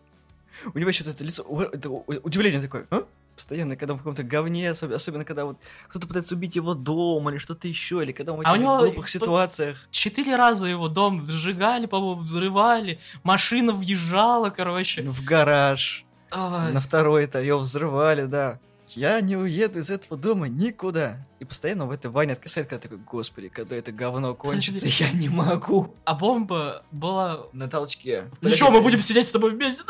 У 0.74 0.78
него 0.78 0.90
еще 0.90 1.04
это 1.04 1.24
лицо, 1.24 1.44
это 1.74 1.90
удивление 1.90 2.62
такое, 2.62 2.86
а? 2.92 3.04
Постоянно, 3.36 3.76
когда 3.76 3.96
в 3.96 3.98
каком-то 3.98 4.24
говне, 4.24 4.70
особ- 4.70 4.94
особенно 4.94 5.26
когда 5.26 5.44
вот 5.46 5.58
кто-то 5.90 6.08
пытается 6.08 6.36
убить 6.36 6.56
его 6.56 6.74
дом 6.74 7.30
или 7.30 7.38
что-то 7.38 7.68
еще, 7.68 8.02
или 8.02 8.14
когда 8.14 8.32
он 8.34 8.42
в 8.42 8.48
А 8.48 8.52
у 8.52 8.56
этих 8.56 8.62
него- 8.64 8.80
глупых 8.80 9.10
ситуациях. 9.10 9.78
Четыре 9.92 10.38
раза 10.38 10.68
его 10.68 10.88
дом 10.88 11.26
сжигали, 11.26 11.86
по-моему, 11.86 12.22
взрывали. 12.22 13.00
Машина 13.24 13.74
въезжала, 13.74 14.50
короче. 14.52 15.02
В 15.04 15.24
гараж, 15.24 16.06
на 16.34 16.80
второй-то 16.80 17.40
ее 17.42 17.58
взрывали, 17.58 18.24
да. 18.26 18.60
Я 18.90 19.20
не 19.20 19.36
уеду 19.36 19.80
из 19.80 19.90
этого 19.90 20.18
дома 20.18 20.48
никуда. 20.48 21.28
И 21.42 21.44
постоянно 21.46 21.86
в 21.86 21.92
это 21.92 22.10
Ваня 22.10 22.32
откисает, 22.34 22.70
когда 22.70 22.82
такой, 22.84 22.98
господи, 23.00 23.50
когда 23.50 23.76
это 23.76 23.92
говно 23.92 24.34
кончится, 24.36 24.88
я 24.88 25.12
не 25.12 25.28
могу. 25.28 25.94
А 26.06 26.16
бомба 26.16 26.84
была... 26.92 27.48
На 27.52 27.68
толчке. 27.68 28.32
Ну 28.40 28.50
что, 28.52 28.72
мы 28.72 28.80
будем 28.80 29.02
сидеть 29.02 29.28
с 29.28 29.32
тобой 29.34 29.52
вместе? 29.52 29.84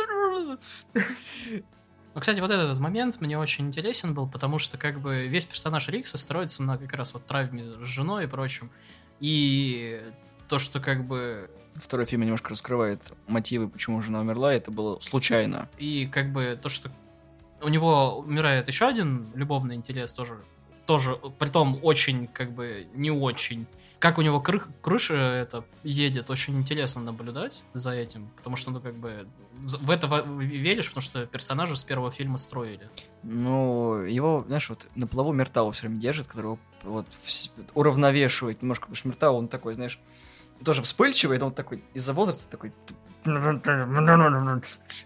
Ну, 2.15 2.21
кстати, 2.21 2.39
вот 2.39 2.49
этот 2.49 2.79
момент 2.79 3.19
мне 3.19 3.37
очень 3.37 3.67
интересен 3.67 4.13
был, 4.13 4.27
потому 4.27 4.57
что 4.57 4.77
как 4.77 5.01
бы 5.01 5.27
весь 5.27 5.45
персонаж 5.45 5.89
Рикса 5.89 6.17
строится 6.17 6.63
на 6.63 6.77
как 6.77 6.93
раз 6.93 7.13
вот 7.13 7.25
травме 7.25 7.63
с 7.63 7.85
женой 7.85 8.23
и 8.23 8.27
прочим. 8.27 8.71
И 9.19 10.01
то, 10.47 10.57
что 10.57 10.79
как 10.79 11.05
бы 11.05 11.49
Второй 11.75 12.05
фильм 12.05 12.21
немножко 12.21 12.51
раскрывает 12.51 13.01
мотивы, 13.27 13.67
почему 13.67 14.01
жена 14.01 14.21
умерла, 14.21 14.53
это 14.53 14.71
было 14.71 14.97
случайно. 15.01 15.67
И 15.77 16.07
как 16.09 16.31
бы 16.31 16.57
то, 16.61 16.69
что 16.69 16.89
у 17.61 17.67
него 17.67 18.19
умирает 18.19 18.69
еще 18.69 18.87
один 18.87 19.27
любовный 19.33 19.75
интерес, 19.75 20.13
тоже, 20.13 20.37
тоже, 20.85 21.17
притом 21.37 21.77
очень, 21.81 22.27
как 22.27 22.51
бы, 22.51 22.87
не 22.93 23.11
очень. 23.11 23.67
Как 23.99 24.17
у 24.17 24.21
него 24.21 24.39
кры- 24.39 24.61
крыша 24.81 25.15
это 25.15 25.63
едет, 25.83 26.29
очень 26.29 26.57
интересно 26.57 27.01
наблюдать 27.01 27.63
за 27.73 27.91
этим, 27.91 28.29
потому 28.35 28.55
что, 28.55 28.71
ну, 28.71 28.79
как 28.81 28.93
бы, 28.95 29.27
в 29.53 29.89
это 29.89 30.07
веришь, 30.37 30.89
потому 30.89 31.01
что 31.01 31.25
персонажа 31.25 31.75
с 31.75 31.83
первого 31.83 32.11
фильма 32.11 32.37
строили. 32.37 32.89
Ну, 33.23 34.01
его, 34.03 34.43
знаешь, 34.47 34.69
вот 34.69 34.87
на 34.95 35.07
плаву 35.07 35.31
Мертау 35.33 35.71
все 35.71 35.83
время 35.87 35.97
держит, 35.99 36.27
вс- 37.25 37.49
вот 37.57 37.71
уравновешивает 37.73 38.61
немножко, 38.61 38.83
потому 38.83 38.95
что 38.95 39.07
Мертау, 39.07 39.35
он 39.37 39.47
такой, 39.47 39.73
знаешь, 39.73 39.99
тоже 40.63 40.81
вспыльчивый, 40.81 41.37
но 41.39 41.47
он 41.47 41.53
такой 41.53 41.83
из-за 41.93 42.13
возраста 42.13 42.49
такой... 42.49 42.73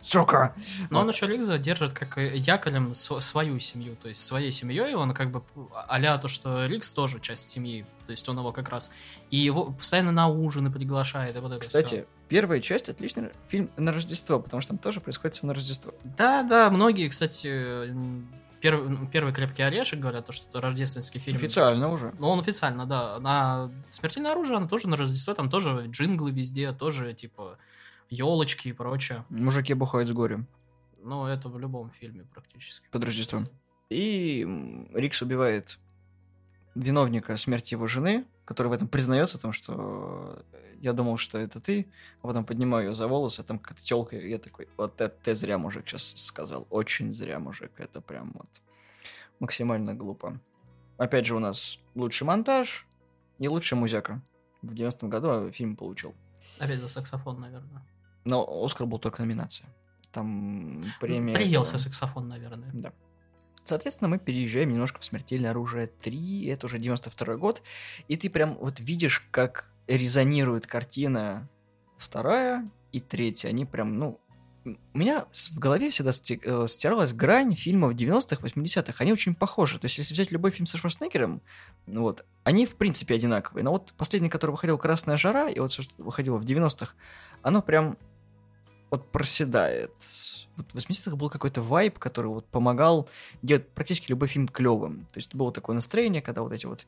Сука! 0.01 0.53
Но 0.89 1.01
он 1.01 1.09
еще 1.09 1.27
Ригза 1.27 1.57
держит 1.57 1.93
как 1.93 2.17
якорем 2.17 2.93
св- 2.93 3.23
свою 3.23 3.59
семью, 3.59 3.95
то 3.95 4.09
есть 4.09 4.21
своей 4.25 4.51
семьей, 4.51 4.93
он 4.95 5.13
как 5.13 5.31
бы 5.31 5.43
а 5.87 6.17
то, 6.17 6.27
что 6.27 6.65
Рикс 6.65 6.91
тоже 6.93 7.19
часть 7.19 7.47
семьи, 7.49 7.85
то 8.05 8.11
есть 8.11 8.27
он 8.29 8.37
его 8.37 8.51
как 8.51 8.69
раз 8.69 8.91
и 9.31 9.37
его 9.37 9.65
постоянно 9.65 10.11
на 10.11 10.27
ужины 10.27 10.71
приглашает, 10.71 11.35
и 11.35 11.39
вот 11.39 11.51
это 11.51 11.59
Кстати, 11.61 11.95
всё. 11.95 12.05
первая 12.27 12.59
часть 12.59 12.89
отличный 12.89 13.29
фильм 13.47 13.69
на 13.77 13.91
Рождество, 13.91 14.39
потому 14.39 14.61
что 14.61 14.69
там 14.69 14.77
тоже 14.77 15.01
происходит 15.01 15.35
все 15.35 15.45
на 15.47 15.53
Рождество. 15.53 15.93
Да, 16.03 16.43
да, 16.43 16.69
многие, 16.69 17.07
кстати, 17.09 17.93
первый, 18.61 19.07
первый 19.07 19.33
крепкий 19.33 19.61
орешек 19.63 19.99
говорят, 19.99 20.25
то, 20.25 20.31
что 20.31 20.47
это 20.49 20.61
рождественский 20.61 21.19
фильм. 21.19 21.37
Официально 21.37 21.89
уже. 21.91 22.13
Ну, 22.19 22.29
он 22.29 22.39
официально, 22.39 22.85
да. 22.85 23.19
На 23.19 23.71
смертельное 23.89 24.31
оружие, 24.31 24.57
оно 24.57 24.67
тоже 24.67 24.87
на 24.87 24.97
Рождество, 24.97 25.33
там 25.33 25.49
тоже 25.49 25.85
джинглы 25.87 26.31
везде, 26.31 26.71
тоже 26.71 27.13
типа 27.13 27.57
елочки 28.09 28.69
и 28.69 28.73
прочее. 28.73 29.25
Мужики 29.29 29.73
бухают 29.73 30.09
с 30.09 30.11
горем 30.11 30.47
Ну, 31.01 31.25
это 31.25 31.49
в 31.49 31.59
любом 31.59 31.91
фильме 31.91 32.23
практически. 32.33 32.87
под 32.91 33.03
Рождеством. 33.03 33.47
И 33.89 34.45
Рикс 34.93 35.21
убивает 35.21 35.79
виновника 36.75 37.35
смерти 37.37 37.73
его 37.73 37.87
жены, 37.87 38.25
который 38.45 38.67
в 38.67 38.71
этом 38.71 38.87
признается, 38.87 39.37
о 39.37 39.41
том, 39.41 39.51
что 39.51 40.43
э, 40.51 40.75
я 40.81 40.93
думал, 40.93 41.17
что 41.17 41.37
это 41.37 41.59
ты, 41.59 41.87
а 42.21 42.27
потом 42.27 42.45
поднимаю 42.45 42.89
ее 42.89 42.95
за 42.95 43.07
волосы, 43.07 43.41
а 43.41 43.43
там 43.43 43.59
какая-то 43.59 43.83
телка, 43.83 44.15
и 44.17 44.29
я 44.29 44.37
такой, 44.37 44.67
вот 44.77 45.01
это 45.01 45.15
ты 45.23 45.35
зря, 45.35 45.57
мужик, 45.57 45.87
сейчас 45.87 46.13
сказал. 46.17 46.67
Очень 46.69 47.11
зря, 47.13 47.39
мужик. 47.39 47.71
Это 47.77 48.01
прям 48.01 48.31
вот 48.33 48.49
максимально 49.39 49.93
глупо. 49.95 50.39
Опять 50.97 51.25
же, 51.25 51.35
у 51.35 51.39
нас 51.39 51.79
лучший 51.95 52.27
монтаж 52.27 52.85
и 53.39 53.47
лучшая 53.47 53.79
музыка. 53.79 54.21
В 54.61 54.73
90-м 54.73 55.09
году 55.09 55.51
фильм 55.51 55.75
получил. 55.75 56.13
Опять 56.59 56.79
за 56.79 56.89
саксофон, 56.89 57.39
наверное. 57.39 57.81
Но 58.25 58.47
Оскар 58.63 58.87
был 58.87 58.99
только 58.99 59.21
номинация. 59.21 59.67
Там 60.11 60.83
премия... 60.99 61.35
Приелся 61.35 61.71
этого- 61.75 61.83
саксофон, 61.83 62.27
наверное. 62.27 62.69
Да. 62.73 62.93
Соответственно, 63.63 64.07
мы 64.07 64.17
переезжаем 64.17 64.69
немножко 64.71 64.99
в 64.99 65.05
«Смертельное 65.05 65.51
оружие 65.51 65.87
3», 66.01 66.51
это 66.51 66.65
уже 66.65 66.79
92 66.79 67.35
год, 67.35 67.61
и 68.07 68.17
ты 68.17 68.29
прям 68.29 68.55
вот 68.55 68.79
видишь, 68.79 69.27
как 69.29 69.71
резонирует 69.87 70.65
картина 70.65 71.47
вторая 71.95 72.69
и 72.91 72.99
третья. 72.99 73.49
Они 73.49 73.65
прям, 73.65 73.97
ну... 73.99 74.19
У 74.93 74.97
меня 74.97 75.25
в 75.31 75.59
голове 75.59 75.89
всегда 75.89 76.11
э, 76.11 76.67
стиралась 76.67 77.13
грань 77.13 77.55
фильмов 77.55 77.93
90-х, 77.93 78.45
80-х. 78.45 78.95
Они 78.99 79.13
очень 79.13 79.35
похожи. 79.35 79.79
То 79.79 79.85
есть, 79.85 79.97
если 79.97 80.13
взять 80.13 80.31
любой 80.31 80.51
фильм 80.51 80.65
со 80.65 80.77
Шварценеггером, 80.77 81.41
ну 81.85 82.01
вот, 82.01 82.25
они 82.43 82.65
в 82.65 82.75
принципе 82.75 83.15
одинаковые. 83.15 83.63
Но 83.63 83.71
вот 83.71 83.93
последний, 83.97 84.29
который 84.29 84.51
выходил 84.51 84.77
«Красная 84.77 85.17
жара», 85.17 85.49
и 85.49 85.59
вот 85.59 85.71
все, 85.71 85.83
что 85.83 85.93
выходило 86.03 86.37
в 86.37 86.45
90-х, 86.45 86.93
оно 87.41 87.61
прям 87.61 87.97
вот 88.89 89.11
проседает. 89.11 89.93
Вот 90.55 90.71
в 90.71 90.75
80-х 90.75 91.15
был 91.15 91.29
какой-то 91.29 91.61
вайб, 91.61 91.99
который 91.99 92.27
вот 92.27 92.45
помогал 92.47 93.07
делать 93.41 93.67
практически 93.69 94.09
любой 94.09 94.27
фильм 94.27 94.47
клевым. 94.47 95.05
То 95.05 95.17
есть 95.17 95.33
было 95.35 95.51
такое 95.51 95.75
настроение, 95.75 96.21
когда 96.21 96.41
вот 96.41 96.51
эти 96.51 96.65
вот 96.65 96.85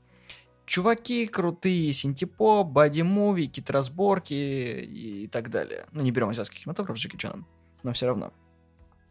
чуваки 0.65 1.27
крутые, 1.27 1.91
синтепоп, 1.93 2.67
боди-муви, 2.67 3.47
кит-разборки 3.47 4.33
и, 4.33 5.23
и 5.23 5.27
так 5.27 5.49
далее. 5.49 5.85
Ну, 5.91 6.01
не 6.01 6.11
берем 6.11 6.29
азиатский 6.29 6.59
кинематограф 6.59 6.97
с 6.97 7.01
Джеки 7.01 7.17
Чаном, 7.17 7.45
но 7.83 7.93
все 7.93 8.07
равно. 8.07 8.33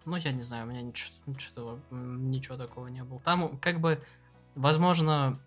Ну, 0.04 0.16
я 0.16 0.32
не 0.32 0.42
знаю, 0.42 0.66
у 0.66 0.70
меня 0.70 0.82
ничего, 0.82 1.12
ничего, 1.26 1.78
ничего 1.90 2.56
такого 2.56 2.86
не 2.88 3.04
было. 3.04 3.20
Там, 3.20 3.58
как 3.58 3.80
бы, 3.80 4.02
возможно, 4.54 5.38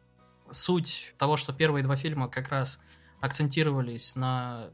суть 0.51 1.13
того, 1.17 1.37
что 1.37 1.53
первые 1.53 1.83
два 1.83 1.95
фильма 1.95 2.29
как 2.29 2.49
раз 2.49 2.79
акцентировались 3.19 4.15
на 4.15 4.69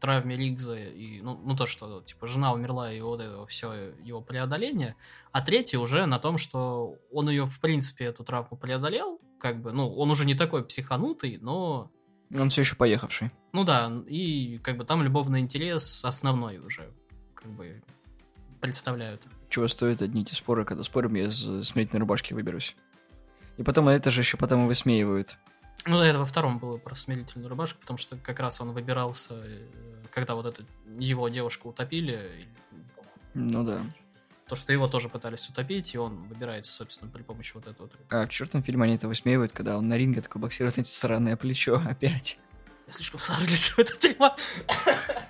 травме 0.00 0.36
Ригза 0.36 0.76
и, 0.76 1.20
ну, 1.20 1.40
ну, 1.42 1.56
то, 1.56 1.66
что, 1.66 2.02
типа, 2.02 2.26
жена 2.28 2.52
умерла, 2.52 2.92
и 2.92 3.00
вот 3.00 3.20
это 3.20 3.44
все 3.46 3.94
его 4.02 4.20
преодоление, 4.20 4.96
а 5.32 5.40
третий 5.40 5.76
уже 5.76 6.06
на 6.06 6.18
том, 6.18 6.38
что 6.38 6.96
он 7.12 7.28
ее, 7.30 7.46
в 7.46 7.60
принципе, 7.60 8.06
эту 8.06 8.24
травму 8.24 8.56
преодолел, 8.56 9.20
как 9.40 9.62
бы, 9.62 9.72
ну, 9.72 9.92
он 9.94 10.10
уже 10.10 10.24
не 10.24 10.34
такой 10.34 10.64
психанутый, 10.64 11.38
но 11.40 11.90
Он 12.38 12.50
все 12.50 12.62
еще 12.62 12.76
поехавший. 12.76 13.30
ну 13.52 13.64
да, 13.64 13.90
и 14.06 14.58
как 14.62 14.76
бы 14.76 14.84
там 14.84 15.02
любовный 15.02 15.40
интерес 15.40 16.04
основной 16.04 16.58
уже 16.58 16.92
как 17.44 17.52
бы 17.52 17.80
представляют. 18.60 19.22
Чего 19.50 19.68
стоят 19.68 20.00
одни 20.02 20.22
эти 20.22 20.34
споры, 20.34 20.64
когда 20.64 20.82
спорим, 20.82 21.14
я 21.14 21.26
из 21.26 21.38
смертельной 21.68 22.00
рубашки 22.00 22.32
выберусь. 22.32 22.74
И 23.58 23.62
потом 23.62 23.88
это 23.88 24.10
же 24.10 24.22
еще 24.22 24.36
потом 24.36 24.64
и 24.64 24.66
высмеивают. 24.66 25.36
Ну 25.86 26.00
это 26.00 26.18
во 26.18 26.24
втором 26.24 26.58
было 26.58 26.78
про 26.78 26.94
смирительную 26.94 27.50
рубашку, 27.50 27.78
потому 27.80 27.98
что 27.98 28.16
как 28.16 28.40
раз 28.40 28.60
он 28.62 28.72
выбирался, 28.72 29.34
э, 29.34 29.66
когда 30.10 30.34
вот 30.34 30.46
эту 30.46 30.64
его 30.98 31.28
девушку 31.28 31.68
утопили, 31.68 32.48
Ну 33.34 33.62
да. 33.62 33.78
то, 34.48 34.56
что 34.56 34.72
его 34.72 34.88
тоже 34.88 35.10
пытались 35.10 35.46
утопить, 35.50 35.94
и 35.94 35.98
он 35.98 36.22
выбирается, 36.24 36.72
собственно, 36.72 37.10
при 37.10 37.22
помощи 37.22 37.52
вот 37.54 37.66
этого. 37.66 37.90
А 38.08 38.24
в 38.26 38.30
чертом 38.30 38.62
фильме 38.62 38.84
они 38.84 38.94
это 38.94 39.08
высмеивают, 39.08 39.52
когда 39.52 39.76
он 39.76 39.86
на 39.86 39.98
ринге 39.98 40.22
такой 40.22 40.40
боксирует 40.40 40.78
эти 40.78 40.88
сраное 40.88 41.36
плечо 41.36 41.74
опять. 41.86 42.38
Я 42.86 42.92
слишком 42.92 43.20
старый 43.20 43.46
для 43.46 43.56
всего 43.56 43.82
этого 43.82 43.98
дерьма. 43.98 44.36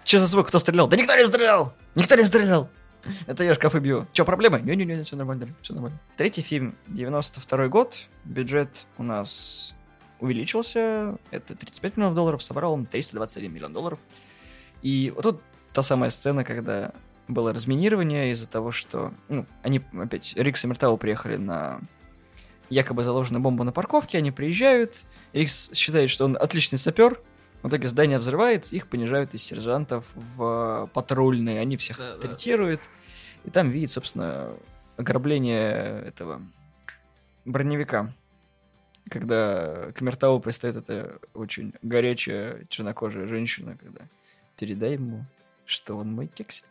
Че 0.05 0.19
за 0.19 0.27
звук? 0.27 0.49
Кто 0.49 0.59
стрелял? 0.59 0.89
Да 0.89 0.97
никто 0.97 1.15
не 1.15 1.25
стрелял! 1.25 1.75
Никто 1.95 2.17
не 2.17 2.25
стрелял! 2.25 2.69
Это 3.27 3.45
я 3.45 3.55
шкафы 3.55 3.81
бью. 3.81 4.07
Че, 4.13 4.25
проблемы? 4.25 4.61
Не-не-не, 4.61 5.05
все 5.05 5.17
нормально, 5.17 5.49
все 5.63 5.75
нормально. 5.75 5.99
Третий 6.17 6.43
фильм, 6.43 6.75
92 6.89 7.69
год. 7.69 8.09
Бюджет 8.25 8.87
у 8.97 9.03
нас 9.03 9.75
увеличился. 10.21 11.17
Это 11.31 11.55
35 11.55 11.97
миллионов 11.97 12.15
долларов, 12.15 12.43
собрал 12.43 12.73
он 12.73 12.87
321 12.87 13.53
миллион 13.53 13.73
долларов. 13.73 13.99
И 14.83 15.13
вот 15.15 15.23
тут 15.23 15.43
та 15.73 15.83
самая 15.83 16.11
сцена, 16.11 16.45
когда 16.45 16.93
было 17.29 17.53
разминирование 17.53 18.31
из-за 18.33 18.49
того, 18.49 18.73
что... 18.73 19.13
Ну, 19.29 19.47
они 19.63 19.83
опять... 20.01 20.35
Рикс 20.37 20.65
и 20.65 20.67
Мертау 20.67 20.97
приехали 20.97 21.37
на 21.37 21.81
якобы 22.71 23.05
заложенную 23.05 23.43
бомбу 23.43 23.65
на 23.65 23.73
парковке, 23.73 24.19
они 24.19 24.31
приезжают, 24.31 25.05
Рикс 25.33 25.71
считает, 25.75 26.11
что 26.11 26.25
он 26.25 26.37
отличный 26.41 26.79
сапер, 26.79 27.21
в 27.65 27.69
итоге 27.69 27.89
здание 27.89 28.19
взрывается, 28.19 28.77
их 28.77 28.89
понижают 28.89 29.35
из 29.35 29.43
сержантов 29.43 30.05
в 30.15 30.89
патрульные, 30.93 31.61
они 31.61 31.77
всех 31.77 31.99
Да, 31.99 32.17
да. 32.17 32.29
третируют, 32.29 32.81
и 33.45 33.51
там 33.51 33.71
видит, 33.71 33.91
собственно, 33.91 34.55
ограбление 34.97 36.03
этого 36.07 36.43
броневика. 37.45 38.13
Когда 39.11 39.91
к 39.95 40.01
Мертау 40.03 40.41
пристает 40.41 40.77
эта 40.77 41.19
очень 41.33 41.75
горячая 41.83 42.67
чернокожая 42.69 43.27
женщина, 43.27 43.77
когда 43.77 44.03
передай 44.57 44.93
ему 44.93 45.27
что 45.67 45.97
он 45.97 46.13
мой 46.13 46.27
кексик. 46.27 46.67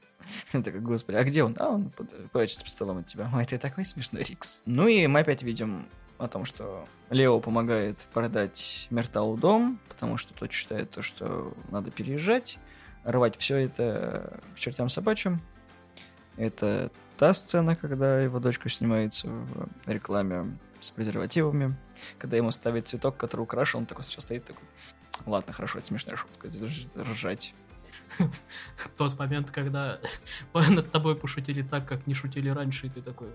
Я 0.52 0.62
такой, 0.62 0.80
господи, 0.80 1.16
а 1.16 1.24
где 1.24 1.42
он? 1.44 1.54
А, 1.58 1.68
он 1.68 1.92
прячется 2.32 2.64
под 2.64 2.72
столом 2.72 2.98
от 2.98 3.06
тебя. 3.06 3.30
Ой, 3.34 3.44
ты 3.44 3.58
такой 3.58 3.84
смешной, 3.84 4.22
Рикс. 4.22 4.62
Ну 4.66 4.86
и 4.88 5.06
мы 5.06 5.20
опять 5.20 5.42
видим 5.42 5.86
о 6.20 6.28
том, 6.28 6.44
что 6.44 6.86
Лео 7.08 7.40
помогает 7.40 7.98
продать 8.12 8.86
Мерталу 8.90 9.36
дом, 9.36 9.78
потому 9.88 10.16
что 10.18 10.34
тот 10.34 10.52
считает 10.52 10.90
то, 10.90 11.02
что 11.02 11.52
надо 11.70 11.90
переезжать, 11.90 12.58
рвать 13.04 13.36
все 13.38 13.56
это 13.56 14.40
к 14.54 14.58
чертям 14.58 14.88
собачьим. 14.88 15.40
Это 16.36 16.90
та 17.16 17.34
сцена, 17.34 17.74
когда 17.74 18.20
его 18.20 18.38
дочка 18.38 18.68
снимается 18.68 19.28
в 19.28 19.68
рекламе 19.86 20.56
с 20.80 20.90
презервативами, 20.90 21.76
когда 22.18 22.36
ему 22.36 22.52
ставит 22.52 22.88
цветок, 22.88 23.16
который 23.16 23.42
украшен, 23.42 23.80
он 23.80 23.86
такой 23.86 24.04
сейчас 24.04 24.24
стоит 24.24 24.44
такой, 24.44 24.64
ладно, 25.26 25.52
хорошо, 25.52 25.78
это 25.78 25.86
смешная 25.88 26.16
шутка, 26.16 26.48
ржать. 27.02 27.54
Тот 28.96 29.18
момент, 29.18 29.50
когда 29.50 29.98
над 30.54 30.90
тобой 30.90 31.16
пошутили 31.16 31.62
так, 31.62 31.86
как 31.86 32.06
не 32.06 32.14
шутили 32.14 32.48
раньше, 32.48 32.86
и 32.86 32.90
ты 32.90 33.02
такой... 33.02 33.28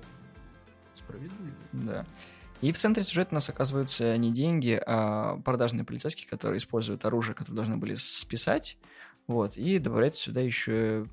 Справедливо. 0.94 1.52
Да. 1.74 2.06
И 2.62 2.72
в 2.72 2.78
центре 2.78 3.04
сюжета 3.04 3.30
у 3.32 3.36
нас 3.36 3.50
оказываются 3.50 4.18
не 4.18 4.32
деньги, 4.32 4.82
а 4.86 5.38
продажные 5.44 5.84
полицейские, 5.84 6.28
которые 6.28 6.58
используют 6.60 7.06
оружие, 7.06 7.36
которое 7.36 7.56
должны 7.56 7.78
были 7.78 7.96
списать. 7.96 8.78
Вот. 9.28 9.58
И 9.58 9.78
добавляется 9.80 10.22
сюда 10.24 10.42
еще 10.42 11.08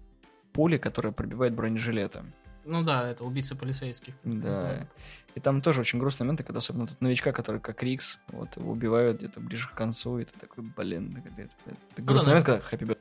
пули, 0.52 0.78
которые 0.78 1.12
пробивают 1.12 1.54
бронежилеты. 1.54 2.22
Ну 2.64 2.82
да, 2.82 3.10
это 3.10 3.24
убийцы 3.24 3.56
полицейских. 3.56 4.14
Да. 4.24 4.86
И 5.34 5.40
там 5.40 5.62
тоже 5.62 5.80
очень 5.80 5.98
грустные 5.98 6.26
моменты, 6.26 6.44
когда 6.44 6.58
особенно 6.58 6.84
этот 6.84 7.00
новичка, 7.00 7.32
который 7.32 7.60
как 7.60 7.82
Рикс, 7.82 8.20
вот, 8.28 8.56
его 8.56 8.70
убивают 8.70 9.18
где-то 9.18 9.40
ближе 9.40 9.68
к 9.68 9.72
концу, 9.72 10.18
и 10.18 10.24
ты 10.24 10.38
такой, 10.38 10.62
блин, 10.62 11.16
это, 11.24 11.42
это- 11.42 11.54
это 11.90 12.02
грустный 12.02 12.34
да. 12.34 12.40
момент, 12.40 12.46
когда 12.46 12.76
Happy 12.76 12.88
Birthday. 12.88 12.98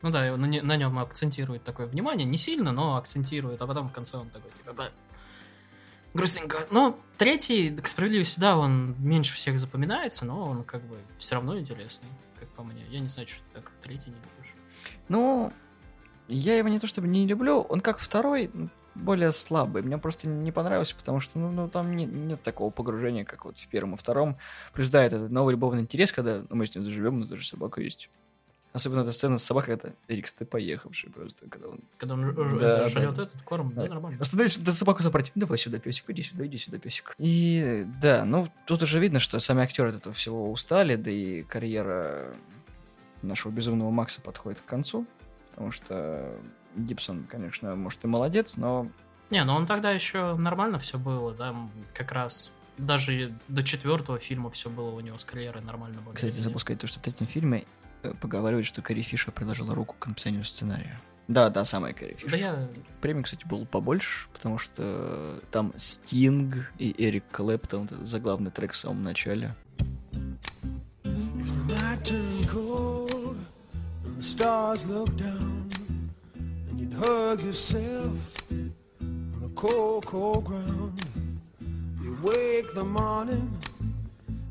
Ну 0.00 0.10
да, 0.10 0.36
на, 0.36 0.46
на 0.46 0.76
нем 0.76 0.98
акцентирует 0.98 1.62
такое 1.62 1.86
внимание, 1.86 2.26
не 2.26 2.38
сильно, 2.38 2.72
но 2.72 2.96
акцентирует, 2.96 3.60
а 3.62 3.66
потом 3.66 3.88
в 3.88 3.92
конце 3.92 4.16
он 4.16 4.30
такой, 4.30 4.50
типа. 4.50 4.90
Грустненько. 6.14 6.58
Ну, 6.70 6.96
третий, 7.18 7.70
к 7.70 7.86
справедливости, 7.86 8.40
да, 8.40 8.56
он 8.56 8.94
меньше 8.98 9.34
всех 9.34 9.58
запоминается, 9.58 10.24
но 10.24 10.42
он 10.48 10.64
как 10.64 10.82
бы 10.82 10.98
все 11.18 11.36
равно 11.36 11.58
интересный, 11.58 12.08
как 12.38 12.48
по 12.50 12.62
мне. 12.62 12.84
Я 12.90 13.00
не 13.00 13.08
знаю, 13.08 13.28
что 13.28 13.38
ты 13.38 13.60
так 13.60 13.70
третий 13.82 14.10
не 14.10 14.16
любишь. 14.16 14.54
Ну, 15.08 15.52
я 16.28 16.56
его 16.56 16.68
не 16.68 16.78
то 16.78 16.86
чтобы 16.86 17.08
не 17.08 17.26
люблю, 17.26 17.60
он 17.60 17.80
как 17.80 17.98
второй, 17.98 18.50
более 18.94 19.32
слабый. 19.32 19.82
Мне 19.82 19.98
просто 19.98 20.28
не 20.28 20.52
понравился, 20.52 20.94
потому 20.94 21.20
что 21.20 21.38
ну, 21.38 21.50
ну, 21.50 21.68
там 21.68 21.96
не- 21.96 22.04
нет 22.04 22.42
такого 22.42 22.70
погружения, 22.70 23.24
как 23.24 23.44
вот 23.44 23.58
в 23.58 23.66
первом 23.68 23.94
и 23.94 23.96
втором. 23.96 24.36
Плюс, 24.72 24.88
да, 24.90 25.02
это 25.02 25.28
новый 25.28 25.52
любовный 25.52 25.82
интерес, 25.82 26.12
когда 26.12 26.42
мы 26.50 26.66
с 26.66 26.74
ним 26.74 26.84
заживем, 26.84 27.20
но 27.20 27.26
даже 27.26 27.46
собака 27.46 27.80
есть. 27.80 28.10
Особенно 28.72 29.00
эта 29.00 29.12
сцена 29.12 29.36
с 29.36 29.44
собакой, 29.44 29.74
это 29.74 29.92
Рикс, 30.08 30.32
ты 30.32 30.46
поехавший 30.46 31.10
просто, 31.10 31.46
когда 31.48 31.68
он... 31.68 31.80
Когда 31.98 32.14
он 32.14 32.34
Да, 32.58 32.88
жрет 32.88 33.14
да. 33.14 33.22
этот 33.24 33.42
корм, 33.42 33.70
да, 33.70 33.82
Да. 33.82 33.88
нормально. 33.88 34.18
Остановись, 34.20 34.56
да 34.58 34.72
собаку 34.72 35.02
забрать. 35.02 35.30
Давай 35.34 35.58
сюда, 35.58 35.78
песик, 35.78 36.08
иди 36.08 36.22
сюда, 36.22 36.46
иди 36.46 36.56
сюда, 36.56 36.78
песик. 36.78 37.14
И 37.18 37.86
да, 38.00 38.24
ну 38.24 38.48
тут 38.66 38.82
уже 38.82 38.98
видно, 38.98 39.20
что 39.20 39.38
сами 39.40 39.62
актеры 39.62 39.90
от 39.90 39.96
этого 39.96 40.14
всего 40.14 40.50
устали, 40.50 40.96
да 40.96 41.10
и 41.10 41.42
карьера 41.42 42.34
нашего 43.20 43.52
безумного 43.52 43.90
Макса 43.90 44.20
подходит 44.22 44.62
к 44.62 44.64
концу, 44.64 45.06
потому 45.50 45.70
что 45.70 46.34
Гибсон, 46.74 47.24
конечно, 47.28 47.76
может 47.76 48.02
и 48.04 48.08
молодец, 48.08 48.56
но 48.56 48.88
Не, 49.30 49.44
ну 49.44 49.54
он 49.54 49.66
тогда 49.66 49.90
еще 49.90 50.34
нормально 50.36 50.78
все 50.78 50.98
было, 50.98 51.34
да, 51.34 51.54
как 51.92 52.12
раз 52.12 52.52
даже 52.78 53.34
до 53.48 53.62
четвертого 53.62 54.18
фильма 54.18 54.48
все 54.50 54.70
было 54.70 54.90
у 54.90 55.00
него 55.00 55.18
с 55.18 55.24
карьерой 55.26 55.62
нормально. 55.62 55.98
Кстати, 56.14 56.40
забыл 56.40 56.58
сказать 56.58 56.80
то, 56.80 56.86
что 56.86 56.98
в 57.00 57.02
третьем 57.02 57.26
фильме 57.26 57.64
поговаривают, 58.20 58.66
что 58.66 58.82
Кэрри 58.82 59.02
Фишер 59.02 59.32
предложила 59.32 59.74
руку 59.74 59.94
к 59.98 60.06
написанию 60.06 60.44
сценария. 60.44 60.98
Да, 61.28 61.50
да, 61.50 61.64
самая 61.64 61.92
Кэрри 61.92 62.14
Фишер. 62.14 62.30
Да 62.30 62.36
я... 62.36 62.68
Премий, 63.00 63.22
кстати, 63.22 63.46
был 63.46 63.64
побольше, 63.64 64.28
потому 64.32 64.58
что 64.58 65.40
там 65.50 65.72
Стинг 65.76 66.72
и 66.78 66.94
Эрик 66.98 67.24
Клэптон, 67.30 67.88
заглавный 68.02 68.50
трек 68.50 68.72
в 68.72 68.76
самом 68.76 69.02
начале. 69.02 69.54
If 71.04 71.68
the 71.68 71.74
night 71.74 72.04
turned 72.04 72.48
cold 72.48 73.36
and 74.04 74.16
the 74.18 74.22
stars 74.22 74.86
looked 74.86 75.16
down, 75.16 75.70
and 76.70 76.80
you'd 76.80 76.92
hug 76.92 77.40
yourself 77.42 78.12
on 78.50 79.40
the 79.40 79.48
cold, 79.54 80.06
cold 80.06 80.44
ground, 80.44 81.00
you 82.00 82.16
wake 82.22 82.72
the 82.74 82.84
morning 82.84 83.50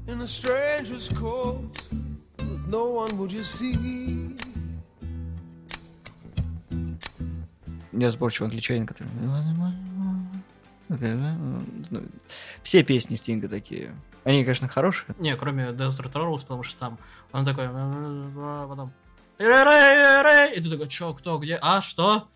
in 0.08 0.22
a 0.22 0.28
stranger's 0.28 1.08
coat, 1.10 1.62
but 1.74 1.81
no 2.72 2.86
one 2.86 3.18
would 3.18 3.32
you 3.32 3.44
see. 3.44 4.38
Неразборчивый 7.92 8.48
англичанин, 8.48 8.88
который... 8.88 9.10
Ну, 10.90 12.04
Все 12.64 12.84
песни 12.84 13.16
Стинга 13.16 13.50
такие. 13.50 13.96
Они, 14.24 14.44
конечно, 14.44 14.68
хорошие. 14.68 15.14
Не, 15.20 15.36
кроме 15.36 15.66
Desert 15.70 16.12
Rolls, 16.14 16.42
потому 16.42 16.64
что 16.64 16.80
там 16.80 16.98
он 17.34 17.46
такой... 17.46 17.68
Потом... 17.68 18.92
И 19.38 19.44
ты 19.44 20.70
такой, 20.70 20.88
чё, 20.88 21.14
кто, 21.14 21.38
где? 21.40 21.58
А, 21.62 21.82
что? 21.82 22.30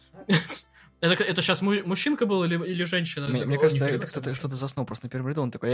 Это, 1.11 1.23
это 1.23 1.41
сейчас 1.41 1.61
мужчинка 1.61 2.25
был 2.25 2.43
или, 2.43 2.55
или 2.65 2.83
женщина? 2.83 3.27
Мне, 3.27 3.45
мне 3.45 3.57
кажется, 3.57 3.85
«Ой, 3.85 3.91
это 3.91 4.07
кто-то 4.07 4.29
себе». 4.29 4.35
что-то 4.35 4.55
заснул 4.55 4.85
просто 4.85 5.05
на 5.05 5.09
первом 5.09 5.29
ряду, 5.29 5.41
он 5.41 5.51
такой 5.51 5.69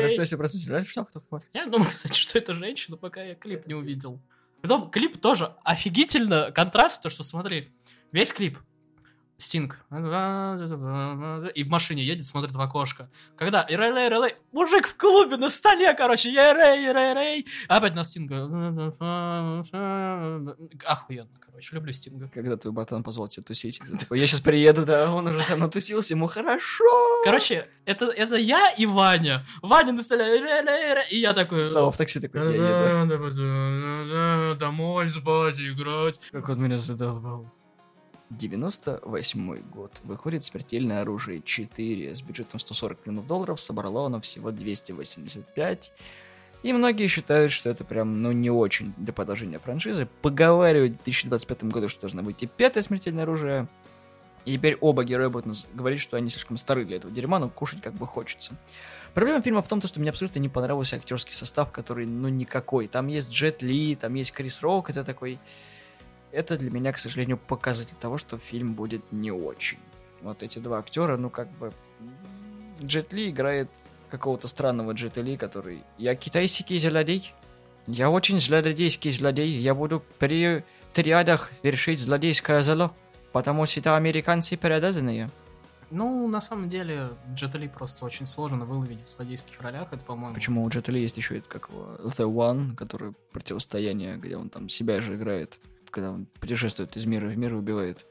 проснуйся, 0.00 0.36
проснуйся, 0.36 0.84
что 0.84 1.04
кто 1.04 1.20
такой? 1.20 1.40
Я 1.52 1.66
думаю, 1.66 1.90
кстати, 1.90 2.18
что 2.18 2.38
это 2.38 2.54
женщина, 2.54 2.96
пока 2.96 3.22
я 3.22 3.34
клип 3.34 3.66
не 3.66 3.74
увидел. 3.74 4.20
Потом 4.62 4.90
клип 4.90 5.20
тоже 5.20 5.52
офигительно 5.64 6.50
контраст, 6.52 7.02
то 7.02 7.10
что 7.10 7.22
смотри, 7.24 7.72
весь 8.12 8.32
клип 8.32 8.58
Стинг. 9.40 9.78
И 9.92 11.62
в 11.62 11.68
машине 11.68 12.02
едет, 12.02 12.26
смотрит 12.26 12.52
в 12.52 12.60
окошко. 12.60 13.08
Когда 13.36 13.64
ирей 13.68 13.92
рей 13.92 14.08
рей 14.08 14.34
мужик 14.50 14.88
в 14.88 14.96
клубе 14.96 15.36
на 15.36 15.48
столе, 15.48 15.94
короче, 15.94 16.28
я 16.30 16.52
рей 16.52 16.92
рей 16.92 17.14
рей 17.14 17.46
Опять 17.68 17.94
на 17.94 18.02
Стинга. 18.02 18.42
Охуенно, 20.84 21.30
короче, 21.38 21.76
люблю 21.76 21.92
Стинга. 21.92 22.28
Когда 22.34 22.56
твой 22.56 22.72
братан 22.72 23.04
позвал 23.04 23.28
тебя 23.28 23.44
тусить, 23.44 23.80
я 24.10 24.26
сейчас 24.26 24.40
приеду, 24.40 24.84
да, 24.84 25.14
он 25.14 25.28
уже 25.28 25.40
сам 25.44 25.60
натусился, 25.60 26.14
ему 26.14 26.26
хорошо. 26.26 27.22
Короче, 27.22 27.68
это, 27.84 28.06
это 28.06 28.34
я 28.34 28.72
и 28.72 28.86
Ваня. 28.86 29.46
Ваня 29.62 29.92
на 29.92 30.02
столе, 30.02 30.40
рей 30.40 30.62
рей 30.62 30.94
рей 30.94 31.06
и 31.10 31.20
я 31.20 31.32
такой... 31.32 31.68
Слава 31.70 31.92
в 31.92 31.96
такси 31.96 32.18
такой, 32.18 32.56
я 32.56 33.02
еду. 33.02 34.58
Домой 34.58 35.08
спать, 35.08 35.60
играть. 35.60 36.18
Как 36.32 36.48
он 36.48 36.60
меня 36.60 36.80
задолбал. 36.80 37.52
98 38.30 39.62
год. 39.70 40.00
Выходит 40.04 40.44
«Смертельное 40.44 41.02
оружие 41.02 41.40
4» 41.40 42.14
с 42.14 42.22
бюджетом 42.22 42.60
140 42.60 43.06
миллионов 43.06 43.26
долларов, 43.26 43.60
собрало 43.60 44.06
оно 44.06 44.20
всего 44.20 44.50
285. 44.50 45.92
И 46.64 46.72
многие 46.72 47.06
считают, 47.06 47.52
что 47.52 47.70
это 47.70 47.84
прям, 47.84 48.20
ну, 48.20 48.32
не 48.32 48.50
очень 48.50 48.92
для 48.96 49.12
продолжения 49.12 49.58
франшизы. 49.58 50.08
Поговаривают 50.22 50.94
в 50.94 51.04
2025 51.04 51.64
году, 51.64 51.88
что 51.88 52.02
должно 52.02 52.22
выйти 52.22 52.46
пятое 52.46 52.82
«Смертельное 52.82 53.22
оружие». 53.22 53.68
И 54.44 54.54
теперь 54.54 54.76
оба 54.80 55.04
героя 55.04 55.28
будут 55.28 55.66
говорить, 55.74 56.00
что 56.00 56.16
они 56.16 56.30
слишком 56.30 56.56
стары 56.56 56.84
для 56.84 56.96
этого 56.96 57.12
дерьма, 57.12 57.38
но 57.38 57.48
кушать 57.50 57.82
как 57.82 57.94
бы 57.94 58.06
хочется. 58.06 58.56
Проблема 59.14 59.42
фильма 59.42 59.62
в 59.62 59.68
том, 59.68 59.82
что 59.82 60.00
мне 60.00 60.10
абсолютно 60.10 60.38
не 60.38 60.48
понравился 60.48 60.96
актерский 60.96 61.34
состав, 61.34 61.70
который, 61.70 62.06
ну, 62.06 62.28
никакой. 62.28 62.88
Там 62.88 63.08
есть 63.08 63.30
Джет 63.30 63.62
Ли, 63.62 63.94
там 63.94 64.14
есть 64.14 64.32
Крис 64.32 64.62
Рок, 64.62 64.90
это 64.90 65.04
такой... 65.04 65.38
Это 66.30 66.58
для 66.58 66.70
меня, 66.70 66.92
к 66.92 66.98
сожалению, 66.98 67.38
показатель 67.38 67.96
того, 67.98 68.18
что 68.18 68.38
фильм 68.38 68.74
будет 68.74 69.12
не 69.12 69.30
очень. 69.30 69.78
Вот 70.20 70.42
эти 70.42 70.58
два 70.58 70.78
актера, 70.78 71.16
ну, 71.16 71.30
как 71.30 71.50
бы... 71.58 71.72
Джет 72.82 73.12
Ли 73.12 73.30
играет 73.30 73.68
какого-то 74.10 74.48
странного 74.48 74.92
Джета 74.92 75.20
Ли, 75.20 75.36
который... 75.36 75.84
Я 75.96 76.14
китайский 76.14 76.78
злодей. 76.78 77.34
Я 77.86 78.10
очень 78.10 78.40
злодейский 78.40 79.10
злодей. 79.10 79.48
Я 79.48 79.74
буду 79.74 80.02
при 80.18 80.64
триадах 80.92 81.50
вершить 81.62 82.00
злодейское 82.00 82.62
зло. 82.62 82.92
Потому 83.32 83.66
что 83.66 83.80
это 83.80 83.96
американцы 83.96 84.56
передазанные. 84.56 85.30
Ну, 85.90 86.28
на 86.28 86.40
самом 86.42 86.68
деле, 86.68 87.10
Джет 87.32 87.54
Ли 87.54 87.68
просто 87.68 88.04
очень 88.04 88.26
сложно 88.26 88.66
выловить 88.66 89.02
в 89.04 89.08
злодейских 89.08 89.60
ролях. 89.62 89.88
Это, 89.90 90.04
по-моему... 90.04 90.34
Почему 90.34 90.62
у 90.62 90.68
Джета 90.68 90.92
Ли 90.92 91.00
есть 91.00 91.16
еще 91.16 91.38
это, 91.38 91.48
как 91.48 91.70
его, 91.70 91.96
The 92.04 92.30
One, 92.30 92.74
который 92.74 93.14
противостояние, 93.32 94.18
где 94.18 94.36
он 94.36 94.50
там 94.50 94.68
себя 94.68 95.00
же 95.00 95.14
играет, 95.14 95.58
когда 95.98 96.12
он 96.12 96.26
путешествует 96.26 96.96
из 96.96 97.06
мира 97.06 97.26
в 97.26 97.36
мир 97.36 97.52
и 97.54 97.56
убивает. 97.56 98.06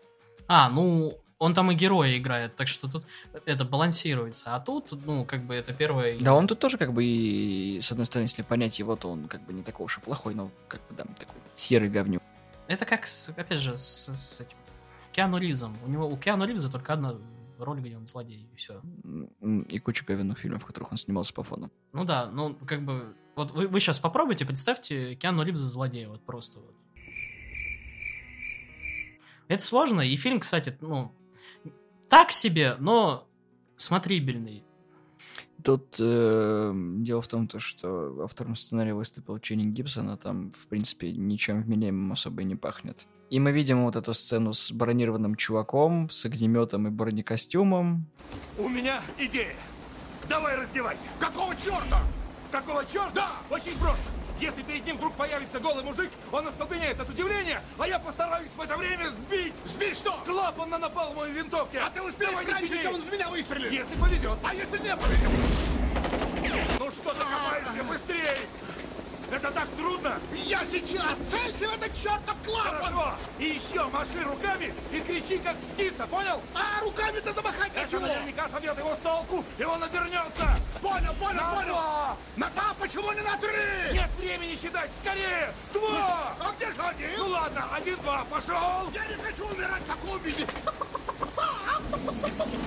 А, 0.48 0.70
ну, 0.70 1.18
он 1.40 1.54
там 1.54 1.72
и 1.72 1.76
героя 1.76 2.18
играет, 2.18 2.56
так 2.56 2.68
что 2.68 2.90
тут 2.90 3.06
это 3.46 3.64
балансируется. 3.64 4.56
А 4.56 4.60
тут, 4.60 4.92
ну, 5.06 5.24
как 5.24 5.46
бы 5.46 5.56
это 5.56 5.74
первое... 5.74 6.20
Да, 6.20 6.36
он 6.36 6.48
тут 6.48 6.60
тоже 6.60 6.78
как 6.78 6.94
бы 6.94 7.04
и, 7.06 7.80
с 7.82 7.92
одной 7.92 8.06
стороны, 8.06 8.26
если 8.26 8.42
понять 8.42 8.80
его, 8.80 8.96
то 8.96 9.10
он 9.10 9.28
как 9.28 9.46
бы 9.46 9.54
не 9.54 9.64
такой 9.64 9.86
уж 9.86 9.98
и 9.98 10.02
плохой, 10.02 10.36
но 10.36 10.52
как 10.68 10.82
бы, 10.88 10.96
да, 10.96 11.04
такой 11.04 11.36
серый 11.56 11.90
говнюк. 11.90 12.22
Это 12.68 12.86
как, 12.86 13.08
с, 13.08 13.30
опять 13.30 13.60
же, 13.60 13.78
с, 13.78 14.10
с 14.14 14.42
этим... 14.42 14.58
Киану 15.14 15.38
Ривзом. 15.38 15.78
У 15.86 15.90
него, 15.90 16.08
у 16.08 16.18
Киану 16.18 16.46
Ривза 16.46 16.70
только 16.70 16.94
одна 16.94 17.16
роль, 17.58 17.80
где 17.80 17.98
он 17.98 18.06
злодей, 18.06 18.50
и 18.52 18.56
все. 18.56 18.82
И 19.70 19.80
куча 19.80 20.06
говенных 20.06 20.38
фильмов, 20.38 20.64
в 20.64 20.66
которых 20.66 20.92
он 20.92 20.98
снимался 20.98 21.34
по 21.34 21.44
фону. 21.44 21.72
Ну 21.94 22.04
да, 22.04 22.28
ну, 22.28 22.56
как 22.56 22.84
бы... 22.84 23.16
Вот 23.36 23.52
вы, 23.52 23.68
вы 23.68 23.80
сейчас 23.80 24.00
попробуйте, 24.00 24.46
представьте 24.46 25.16
Киану 25.16 25.44
Ривза 25.44 25.68
злодея, 25.68 26.10
вот 26.10 26.26
просто 26.26 26.60
вот. 26.60 26.76
Это 29.48 29.64
сложно, 29.64 30.02
и 30.02 30.16
фильм, 30.16 30.40
кстати, 30.40 30.78
ну, 30.82 31.12
так 32.10 32.32
себе, 32.32 32.76
но 32.80 33.28
смотрибельный. 33.76 34.64
Тут 35.64 35.96
э, 36.00 36.72
дело 36.76 37.22
в 37.22 37.28
том, 37.28 37.48
то, 37.48 37.60
что 37.60 38.22
автором 38.24 38.56
сценария 38.56 38.94
выступил 38.94 39.40
Ченни 39.40 39.66
Гибсон, 39.66 40.10
а 40.10 40.18
там, 40.18 40.52
в 40.52 40.68
принципе, 40.68 41.12
ничем 41.12 41.64
вменяемым 41.64 42.12
особо 42.12 42.42
и 42.42 42.46
не 42.46 42.56
пахнет. 42.56 43.08
И 43.30 43.40
мы 43.40 43.52
видим 43.52 43.84
вот 43.84 43.96
эту 43.96 44.14
сцену 44.14 44.54
с 44.54 44.72
бронированным 44.72 45.36
чуваком, 45.36 46.10
с 46.10 46.26
огнеметом 46.26 46.88
и 46.88 46.90
бронекостюмом. 46.90 48.06
У 48.58 48.70
меня 48.70 49.02
идея. 49.18 49.56
Давай 50.30 50.56
раздевайся. 50.56 51.08
Какого 51.20 51.54
черта? 51.56 52.02
Какого 52.52 52.86
черта? 52.86 53.12
Да! 53.14 53.32
Очень 53.50 53.78
просто. 53.78 54.06
Если 54.40 54.62
перед 54.62 54.86
ним 54.86 54.98
вдруг 54.98 55.16
появится 55.16 55.60
голый 55.60 55.84
мужик, 55.84 56.12
он 56.32 56.48
остолбенеет 56.48 57.00
от 57.00 57.10
удивления, 57.10 57.62
а 57.80 57.88
я 57.88 57.98
постараюсь 57.98 58.50
в 58.56 58.62
это 58.62 58.78
время 58.78 59.10
сбить... 59.10 59.54
Сбить 59.66 59.98
что? 59.98 60.12
Клапан 60.26 60.70
на 60.70 60.78
напалмовой 60.78 61.32
винтовке. 61.32 61.80
А 61.80 61.90
ты 61.90 62.02
успеешь 62.02 62.32
Давай 62.32 62.46
раньше, 62.46 62.82
чем 62.82 62.94
он 62.94 63.02
в 63.02 63.12
меня 63.12 63.30
выстрелит? 63.30 63.72
Если 63.72 63.96
повезет. 63.96 64.38
А 64.44 64.54
если 64.54 64.78
не 64.78 64.96
повезет? 64.96 65.30
Ну 66.80 66.92
что 66.92 67.14
ты 67.14 67.20
копаешься? 67.20 67.84
Быстрее! 67.84 68.38
Это 69.30 69.52
так 69.52 69.68
трудно! 69.78 70.18
Я 70.34 70.62
сейчас! 70.66 71.04
Целься 71.30 71.68
в 71.70 71.74
этот 71.74 71.94
чертов 71.94 72.36
клапан! 72.46 72.76
Хорошо! 72.82 73.14
И 73.40 73.46
еще 73.46 73.84
маши 73.88 74.22
руками 74.24 74.74
и 74.92 75.00
кричи, 75.02 75.38
как 75.40 75.56
птица, 75.58 76.08
понял? 76.08 76.42
А 76.56 76.82
руками-то 76.82 77.34
замахать 77.34 77.72
Это 77.76 77.86
ничего! 77.86 78.02
наверняка 78.08 78.48
собьет 78.48 78.78
его 78.78 78.96
с 78.96 78.98
толку, 79.00 79.44
и 79.58 79.64
он 79.66 79.84
обернется! 79.84 80.58
Понял, 80.82 81.14
понял, 81.20 81.42
На 81.42 81.56
понял! 81.56 81.68
два! 81.74 82.18
На 82.38 82.50
два, 82.52 82.74
почему 82.80 83.12
не 83.12 83.22
на 83.22 83.36
три? 83.38 83.94
Нет 83.94 84.10
времени 84.18 84.56
считать! 84.56 84.90
Скорее! 85.04 85.54
Два! 85.74 86.34
А 86.40 86.54
где 86.58 86.72
же 86.72 86.82
один? 86.82 87.10
Ну 87.18 87.28
ладно, 87.28 87.66
один-два, 87.76 88.24
пошел! 88.30 88.90
Я 88.94 89.06
не 89.08 89.16
хочу 89.22 89.46
умирать 89.46 89.82
в 89.82 89.88
таком 89.88 90.20
виде! 90.20 90.48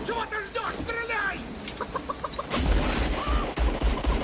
Чего 0.07 0.25
ты 0.27 0.37
ждешь? 0.47 0.75
Стреляй! 0.85 1.41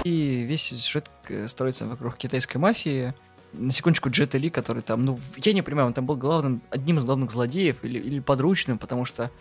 И 0.07 0.45
весь 0.45 0.63
сюжет 0.63 1.11
э, 1.29 1.49
строится 1.49 1.85
вокруг 1.85 2.17
китайской 2.17 2.59
мафии. 2.59 3.13
На 3.53 3.73
секундочку, 3.73 4.09
Джет 4.09 4.35
Ли, 4.35 4.51
который 4.51 4.81
там, 4.81 5.05
ну, 5.05 5.19
я 5.39 5.53
не 5.53 5.63
понимаю, 5.63 5.89
он 5.89 5.95
там 5.95 6.07
был 6.07 6.15
главным, 6.15 6.63
одним 6.71 6.99
из 6.99 7.05
главных 7.05 7.33
злодеев 7.33 7.83
или, 7.83 7.99
или 7.99 8.21
подручным, 8.21 8.79
потому 8.79 9.05
что 9.05 9.33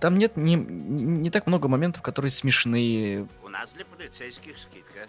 там 0.00 0.18
нет 0.18 0.36
не, 0.36 0.56
не, 0.56 1.30
так 1.30 1.46
много 1.46 1.68
моментов, 1.68 2.02
которые 2.02 2.32
смешные. 2.32 3.28
У 3.44 3.48
нас 3.50 3.72
для 3.72 3.84
полицейских 3.84 4.58
скидка. 4.58 5.06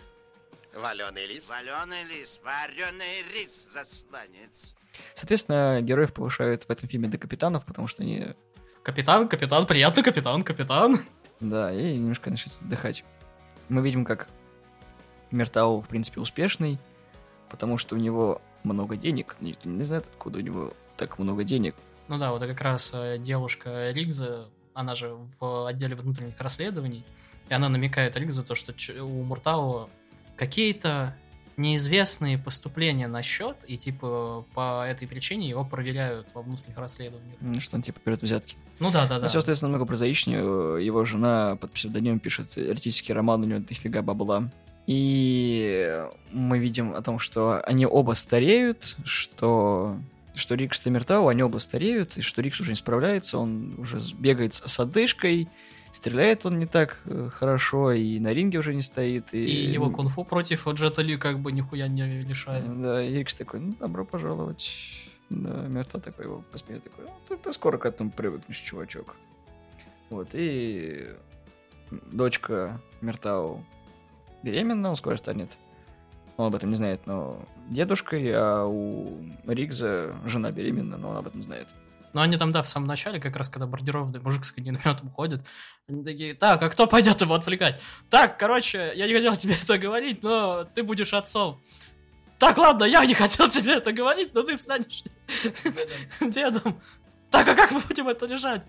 Валеный 0.76 1.26
лис. 1.26 1.50
Валеный 1.50 2.04
лис. 2.04 2.40
Вареный 2.44 3.24
рис, 3.34 3.68
засланец. 3.74 4.76
Соответственно, 5.16 5.82
героев 5.82 6.14
повышают 6.14 6.66
в 6.66 6.70
этом 6.70 6.88
фильме 6.88 7.08
до 7.08 7.18
капитанов, 7.18 7.66
потому 7.66 7.88
что 7.88 8.04
они, 8.04 8.36
Капитан, 8.84 9.28
капитан, 9.28 9.66
приятно, 9.66 10.04
капитан, 10.04 10.44
капитан. 10.44 11.00
да, 11.40 11.74
и 11.74 11.98
немножко 11.98 12.30
начнут 12.30 12.54
отдыхать. 12.62 13.04
Мы 13.70 13.82
видим, 13.82 14.06
как 14.06 14.28
Мертау, 15.34 15.82
в 15.82 15.88
принципе, 15.88 16.22
успешный, 16.22 16.80
потому 17.50 17.78
что 17.78 17.96
у 17.96 17.98
него 17.98 18.42
много 18.64 18.96
денег. 18.96 19.36
Никто 19.42 19.68
не 19.68 19.84
знает, 19.84 20.08
откуда 20.10 20.40
у 20.40 20.42
него 20.42 20.74
так 20.98 21.20
много 21.20 21.44
денег. 21.44 21.76
Ну 22.08 22.18
да, 22.18 22.32
вот 22.32 22.42
как 22.42 22.62
раз 22.62 22.92
э, 22.94 23.18
девушка 23.18 23.92
Ригза, 23.92 24.48
она 24.74 24.96
же 24.96 25.16
в 25.40 25.68
отделе 25.68 25.96
внутренних 25.96 26.40
расследований, 26.40 27.04
и 27.50 27.54
она 27.54 27.70
намекает 27.70 28.16
Ригзу 28.18 28.44
то, 28.44 28.56
что 28.56 28.74
у 29.04 29.24
Муртао 29.24 29.90
какие-то 30.36 31.16
неизвестные 31.58 32.38
поступления 32.38 33.08
на 33.08 33.22
счет, 33.22 33.64
и 33.68 33.78
типа 33.78 34.46
по 34.54 34.86
этой 34.88 35.08
причине 35.08 35.50
его 35.50 35.64
проверяют 35.64 36.30
во 36.34 36.42
внутренних 36.42 36.78
расследованиях. 36.78 37.38
Ну, 37.42 37.60
Что 37.60 37.76
он, 37.76 37.84
типа, 37.84 38.00
берет 38.04 38.22
взятки. 38.22 38.58
Ну 38.80 38.92
да, 38.92 39.06
да, 39.08 39.20
да. 39.20 39.28
Все 39.28 39.40
остается 39.40 39.66
намного 39.66 39.86
прозаичнее. 39.86 40.84
Его 40.84 41.06
жена 41.06 41.56
под 41.58 41.72
псевдонимом 41.72 42.20
пишет 42.20 42.58
эротический 42.58 43.14
роман, 43.14 43.44
у 43.44 43.46
него 43.46 43.60
дофига 43.60 44.02
бабла. 44.02 44.50
И 44.86 46.06
мы 46.32 46.60
видим 46.60 46.94
о 46.94 47.02
том, 47.02 47.20
что 47.20 47.62
они 47.62 47.86
оба 47.86 48.14
стареют, 48.14 48.98
что, 49.06 49.98
что 50.36 50.56
Рикс 50.56 50.86
и 50.86 50.90
Миртау, 50.90 51.30
они 51.30 51.42
оба 51.42 51.60
стареют, 51.60 52.18
и 52.18 52.22
что 52.22 52.42
Рикс 52.42 52.60
уже 52.60 52.72
не 52.72 52.76
справляется, 52.76 53.38
он 53.38 53.76
уже 53.78 54.00
бегает 54.18 54.54
с 54.54 54.80
одышкой, 54.80 55.48
стреляет 55.94 56.46
он 56.46 56.60
не 56.60 56.66
так 56.66 57.00
э, 57.06 57.30
хорошо, 57.32 57.92
и 57.92 58.20
на 58.20 58.34
ринге 58.34 58.60
уже 58.60 58.74
не 58.74 58.82
стоит. 58.82 59.34
И, 59.34 59.46
И 59.46 59.72
его 59.72 59.90
кунг-фу 59.90 60.26
против 60.26 60.68
Джета 60.68 61.02
Ли 61.02 61.18
как 61.18 61.40
бы 61.40 61.52
нихуя 61.52 61.88
не 61.88 62.24
лишает. 62.24 62.82
Да, 62.82 63.02
и 63.02 63.14
Рикс 63.14 63.36
такой, 63.36 63.62
ну, 63.62 63.74
добро 63.80 64.04
пожаловать. 64.04 64.70
Да, 65.30 65.68
Мерта 65.68 66.00
такой 66.00 66.26
его 66.26 66.44
по 66.52 66.58
спине 66.58 66.80
такой, 66.80 67.06
ну, 67.06 67.14
ты, 67.28 67.38
ты 67.38 67.54
скоро 67.54 67.78
к 67.78 67.86
этому 67.86 68.12
привыкнешь, 68.12 68.58
чувачок. 68.58 69.16
Вот, 70.10 70.30
и 70.34 71.08
дочка 72.12 72.82
Мертау 73.02 73.64
беременна, 74.44 74.90
он 74.90 74.98
скоро 74.98 75.16
станет. 75.18 75.58
Он 76.38 76.48
об 76.48 76.56
этом 76.56 76.70
не 76.70 76.76
знает, 76.76 77.06
но 77.06 77.40
дедушкой, 77.70 78.32
а 78.34 78.66
у 78.66 79.20
Ригза 79.46 80.16
жена 80.26 80.52
беременна, 80.52 80.98
но 80.98 81.10
он 81.10 81.18
об 81.18 81.28
этом 81.28 81.44
знает. 81.44 81.68
Но 82.14 82.22
они 82.22 82.38
там, 82.38 82.52
да, 82.52 82.62
в 82.62 82.70
самом 82.70 82.88
начале, 82.88 83.20
как 83.20 83.36
раз 83.36 83.50
когда 83.50 83.66
бордированный 83.66 84.20
мужик 84.20 84.46
с 84.46 84.56
огнеметом 84.56 85.10
ходит, 85.10 85.42
они 85.90 86.04
такие, 86.04 86.36
так, 86.36 86.62
а 86.62 86.70
кто 86.70 86.86
пойдет 86.86 87.22
его 87.22 87.34
отвлекать? 87.34 87.82
Так, 88.10 88.38
короче, 88.38 88.94
я 88.96 89.08
не 89.08 89.14
хотел 89.14 89.36
тебе 89.38 89.56
это 89.60 89.78
говорить, 89.78 90.22
но 90.22 90.64
ты 90.64 90.84
будешь 90.84 91.14
отцом. 91.14 91.62
Так, 92.38 92.58
ладно, 92.58 92.84
я 92.84 93.06
не 93.06 93.14
хотел 93.14 93.48
тебе 93.48 93.76
это 93.76 93.92
говорить, 93.94 94.34
но 94.34 94.44
ты 94.44 94.58
станешь 94.58 95.04
дедом. 96.22 96.80
Так, 97.32 97.48
а 97.48 97.56
как 97.56 97.72
мы 97.72 97.80
будем 97.80 98.08
это 98.10 98.28
решать? 98.28 98.68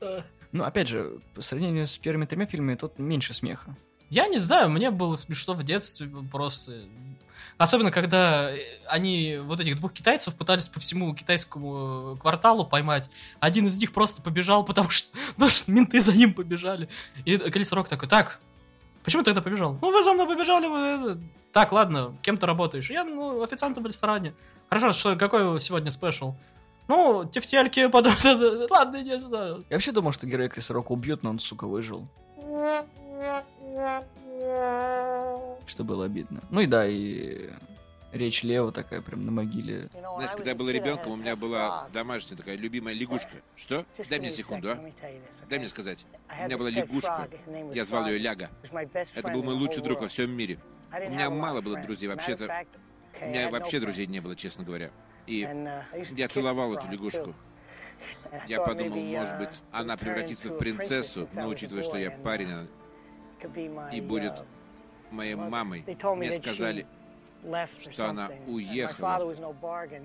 Ну, 0.52 0.64
опять 0.64 0.88
же, 0.88 1.18
по 1.34 1.42
сравнению 1.42 1.86
с 1.86 1.96
первыми 1.98 2.26
тремя 2.26 2.46
фильмами, 2.46 2.76
тут 2.76 2.98
меньше 2.98 3.32
смеха. 3.32 3.74
Я 4.10 4.26
не 4.26 4.38
знаю, 4.38 4.68
мне 4.68 4.90
было 4.90 5.16
смешно 5.16 5.54
в 5.54 5.64
детстве 5.64 6.08
просто. 6.30 6.84
Особенно, 7.56 7.90
когда 7.90 8.50
они 8.88 9.38
вот 9.42 9.60
этих 9.60 9.76
двух 9.76 9.92
китайцев 9.92 10.34
пытались 10.34 10.68
по 10.68 10.80
всему 10.80 11.14
китайскому 11.14 12.18
кварталу 12.20 12.66
поймать. 12.66 13.08
Один 13.40 13.66
из 13.66 13.78
них 13.78 13.92
просто 13.92 14.20
побежал, 14.20 14.64
потому 14.66 14.90
что, 14.90 15.16
потому 15.32 15.50
что 15.50 15.70
менты 15.70 16.00
за 16.00 16.12
ним 16.12 16.34
побежали. 16.34 16.88
И 17.24 17.38
Крис 17.38 17.72
Рок 17.72 17.88
такой, 17.88 18.08
так, 18.08 18.38
почему 19.04 19.22
ты 19.22 19.26
тогда 19.26 19.40
побежал? 19.40 19.78
Ну, 19.80 19.90
вы 19.90 20.04
за 20.04 20.12
мной 20.12 20.26
побежали. 20.26 20.66
Вы... 20.66 20.78
это». 21.12 21.20
Так, 21.52 21.72
ладно, 21.72 22.16
кем 22.22 22.36
ты 22.36 22.46
работаешь? 22.46 22.90
Я, 22.90 23.04
ну, 23.04 23.42
официантом 23.42 23.82
в 23.82 23.86
ресторане. 23.86 24.34
Хорошо, 24.68 24.92
что, 24.92 25.16
какой 25.16 25.60
сегодня 25.60 25.90
спешл? 25.90 26.34
Ну, 26.88 27.24
тефтельки, 27.24 27.86
потом... 27.92 28.12
Ладно, 28.70 29.02
иди 29.02 29.18
сюда. 29.18 29.58
Я 29.70 29.76
вообще 29.76 29.92
думал, 29.92 30.12
что 30.12 30.26
героя 30.26 30.48
Криса 30.48 30.72
Рока 30.72 30.92
убьют, 30.92 31.22
но 31.22 31.30
он, 31.30 31.38
сука, 31.38 31.66
выжил. 31.66 32.08
Что 35.66 35.84
было 35.84 36.04
обидно. 36.04 36.42
Ну 36.50 36.60
и 36.60 36.66
да, 36.66 36.86
и 36.86 37.50
речь 38.12 38.42
Лео 38.42 38.70
такая 38.70 39.00
прям 39.00 39.24
на 39.24 39.32
могиле. 39.32 39.88
Знаешь, 39.92 40.30
когда 40.32 40.50
я 40.50 40.56
был 40.56 40.68
ребенком, 40.68 41.12
у 41.12 41.16
меня 41.16 41.36
была 41.36 41.88
домашняя 41.92 42.36
такая 42.36 42.56
любимая 42.56 42.94
лягушка. 42.94 43.36
Что? 43.56 43.84
Дай 44.10 44.18
мне 44.18 44.30
секунду, 44.30 44.72
а? 44.72 44.78
Дай 45.48 45.58
мне 45.58 45.68
сказать. 45.68 46.06
У 46.40 46.44
меня 46.44 46.58
была 46.58 46.70
лягушка. 46.70 47.28
Я 47.72 47.84
звал 47.84 48.06
ее 48.06 48.18
Ляга. 48.18 48.50
Это 49.14 49.30
был 49.30 49.42
мой 49.42 49.54
лучший 49.54 49.82
друг 49.82 50.00
во 50.00 50.08
всем 50.08 50.30
мире. 50.30 50.58
У 50.92 51.10
меня 51.10 51.30
мало 51.30 51.60
было 51.60 51.80
друзей, 51.80 52.08
вообще-то. 52.08 52.64
У 53.20 53.26
меня 53.26 53.48
вообще 53.50 53.80
друзей 53.80 54.06
не 54.06 54.20
было, 54.20 54.36
честно 54.36 54.64
говоря. 54.64 54.90
И 55.26 55.48
я 56.16 56.28
целовал 56.28 56.74
эту 56.74 56.90
лягушку. 56.90 57.34
Я 58.48 58.60
подумал, 58.60 58.96
может 59.00 59.38
быть, 59.38 59.62
она 59.70 59.96
превратится 59.96 60.48
в 60.50 60.58
принцессу, 60.58 61.28
но 61.34 61.48
учитывая, 61.48 61.82
что 61.82 61.96
я 61.98 62.10
парень, 62.10 62.50
она 62.52 62.66
и 63.92 64.00
будет 64.00 64.34
моей 65.10 65.34
мамой. 65.34 65.84
Мне 66.16 66.32
сказали, 66.32 66.86
что 67.78 68.08
она 68.08 68.30
уехала. 68.46 69.34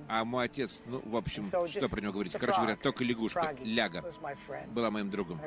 А 0.09 0.23
мой 0.25 0.45
отец, 0.45 0.81
ну, 0.85 1.01
в 1.05 1.15
общем, 1.15 1.45
что 1.45 1.87
про 1.89 2.01
него 2.01 2.13
говорить? 2.13 2.33
Короче 2.33 2.57
говоря, 2.59 2.75
только 2.75 3.03
лягушка, 3.03 3.55
ляга, 3.63 4.03
была 4.67 4.91
моим 4.91 5.09
другом. 5.09 5.39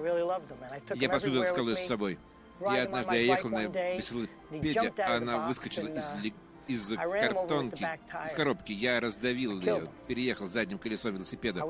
Я 0.95 1.09
повсюду 1.09 1.41
таскал 1.41 1.69
ее 1.69 1.77
с 1.77 1.87
собой. 1.87 2.19
И 2.61 2.77
однажды 2.77 3.15
я 3.17 3.23
ехал 3.23 3.49
на 3.51 3.61
велосипеде, 3.63 4.93
а 4.99 5.17
она 5.17 5.47
выскочила 5.47 5.89
из, 5.89 6.15
ли- 6.23 6.35
из 6.71 6.89
картонки, 6.97 7.87
из 8.27 8.33
коробки. 8.35 8.73
Я 8.73 9.01
раздавил 9.01 9.61
ее, 9.61 9.91
переехал 10.07 10.49
задним 10.49 10.79
колесом 10.79 11.15
велосипеда. 11.15 11.65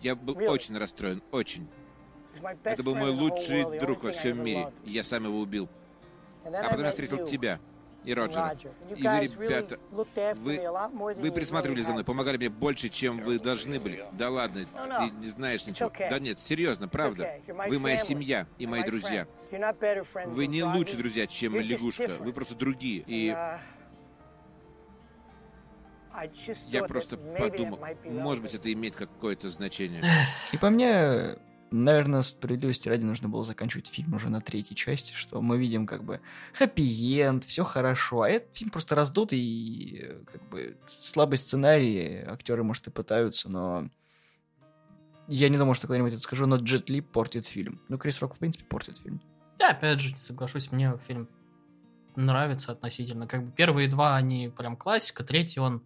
Я 0.00 0.16
был 0.16 0.36
очень 0.50 0.76
расстроен, 0.76 1.22
очень. 1.30 1.68
Это 2.64 2.82
был 2.82 2.94
мой 2.94 3.10
лучший 3.10 3.78
друг 3.78 4.04
во 4.04 4.12
всем 4.12 4.42
мире, 4.42 4.72
я 4.84 5.04
сам 5.04 5.24
его 5.24 5.38
убил. 5.38 5.68
А 6.44 6.70
потом 6.70 6.84
я 6.84 6.90
встретил 6.90 7.24
тебя 7.24 7.60
и 8.04 8.14
Роджера. 8.14 8.56
И 8.88 9.02
вы, 9.02 9.44
ребята, 9.44 9.78
вы, 9.90 11.14
вы 11.16 11.32
присматривали 11.32 11.80
за 11.82 11.92
мной, 11.92 12.04
помогали 12.04 12.36
мне 12.36 12.48
больше, 12.48 12.88
чем 12.88 13.20
вы 13.20 13.38
должны 13.38 13.78
были. 13.78 14.04
Да 14.12 14.30
ладно, 14.30 14.64
ты 14.64 15.10
не 15.10 15.26
знаешь 15.26 15.66
ничего. 15.66 15.90
Да 15.98 16.18
нет, 16.18 16.38
серьезно, 16.38 16.88
правда. 16.88 17.40
Вы 17.68 17.78
моя 17.78 17.98
семья 17.98 18.46
и 18.58 18.66
мои 18.66 18.82
друзья. 18.82 19.26
Вы 20.26 20.46
не 20.46 20.62
лучше 20.64 20.96
друзья, 20.96 21.26
чем 21.26 21.56
лягушка. 21.56 22.10
Вы 22.20 22.32
просто 22.32 22.54
другие. 22.54 23.04
И 23.06 23.36
Я 26.66 26.84
просто 26.84 27.16
подумал, 27.16 27.78
может 28.04 28.42
быть, 28.42 28.54
это 28.54 28.72
имеет 28.72 28.96
какое-то 28.96 29.48
значение. 29.48 30.02
И 30.52 30.58
по 30.58 30.68
мне, 30.68 31.36
наверное, 31.70 32.22
справедливости 32.22 32.88
ради 32.88 33.04
нужно 33.04 33.28
было 33.28 33.44
заканчивать 33.44 33.86
фильм 33.86 34.14
уже 34.14 34.28
на 34.28 34.40
третьей 34.40 34.76
части, 34.76 35.12
что 35.14 35.40
мы 35.40 35.58
видим 35.58 35.86
как 35.86 36.04
бы 36.04 36.20
хэппи-энд, 36.54 37.44
все 37.44 37.64
хорошо, 37.64 38.22
а 38.22 38.28
этот 38.28 38.56
фильм 38.56 38.70
просто 38.70 38.94
раздутый, 38.94 39.38
и 39.38 40.06
как 40.30 40.48
бы 40.48 40.76
слабый 40.86 41.38
сценарий, 41.38 42.24
актеры, 42.26 42.62
может, 42.62 42.86
и 42.86 42.90
пытаются, 42.90 43.48
но 43.48 43.88
я 45.28 45.48
не 45.48 45.58
думаю, 45.58 45.74
что 45.74 45.86
когда-нибудь 45.86 46.14
это 46.14 46.22
скажу, 46.22 46.46
но 46.46 46.56
Джет 46.56 46.90
Ли 46.90 47.00
портит 47.00 47.46
фильм. 47.46 47.80
Ну, 47.88 47.98
Крис 47.98 48.20
Рок, 48.20 48.34
в 48.34 48.38
принципе, 48.38 48.64
портит 48.64 48.98
фильм. 48.98 49.22
Я 49.60 49.70
опять 49.70 50.00
же 50.00 50.12
не 50.12 50.20
соглашусь, 50.20 50.72
мне 50.72 50.98
фильм 51.06 51.28
нравится 52.16 52.72
относительно. 52.72 53.28
Как 53.28 53.44
бы 53.44 53.52
первые 53.52 53.88
два, 53.88 54.16
они 54.16 54.52
прям 54.56 54.76
классика, 54.76 55.22
третий 55.22 55.60
он... 55.60 55.84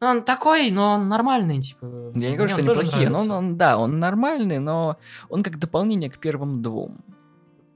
Ну, 0.00 0.06
он 0.06 0.24
такой, 0.24 0.70
но 0.70 0.94
он 0.94 1.08
нормальный, 1.08 1.60
типа. 1.60 2.10
Я 2.14 2.30
не 2.30 2.36
говорю, 2.36 2.48
что 2.50 2.60
они 2.60 2.68
плохие, 2.68 3.10
но 3.10 3.20
он, 3.20 3.30
он, 3.30 3.56
да, 3.58 3.76
он 3.76 3.98
нормальный, 3.98 4.58
но 4.58 4.96
он 5.28 5.42
как 5.42 5.58
дополнение 5.58 6.10
к 6.10 6.18
первым 6.18 6.62
двум. 6.62 7.04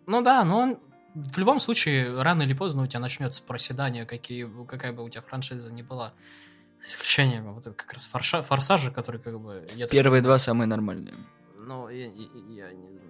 Ну 0.06 0.22
да, 0.22 0.42
но 0.44 0.58
он 0.60 0.78
в 1.14 1.38
любом 1.38 1.60
случае, 1.60 2.20
рано 2.22 2.42
или 2.42 2.54
поздно 2.54 2.82
у 2.82 2.87
тебя 2.87 3.00
начнется 3.00 3.42
проседание, 3.42 4.04
какие, 4.04 4.50
какая 4.66 4.92
бы 4.92 5.04
у 5.04 5.08
тебя 5.08 5.22
франшиза 5.22 5.72
ни 5.72 5.82
была. 5.82 6.12
Исключением 6.87 7.54
вот 7.54 7.64
как 7.64 7.92
раз 7.92 8.06
форша, 8.06 8.42
форсажа, 8.42 8.90
который 8.90 9.20
как 9.20 9.40
бы... 9.40 9.66
Я 9.74 9.87
Первые 9.87 10.20
так... 10.20 10.24
два 10.24 10.38
самые 10.38 10.66
нормальные. 10.66 11.14
Ну, 11.60 11.88
я, 11.88 12.06
я, 12.06 12.28
я 12.48 12.72
не 12.72 12.92
знаю. 12.92 13.06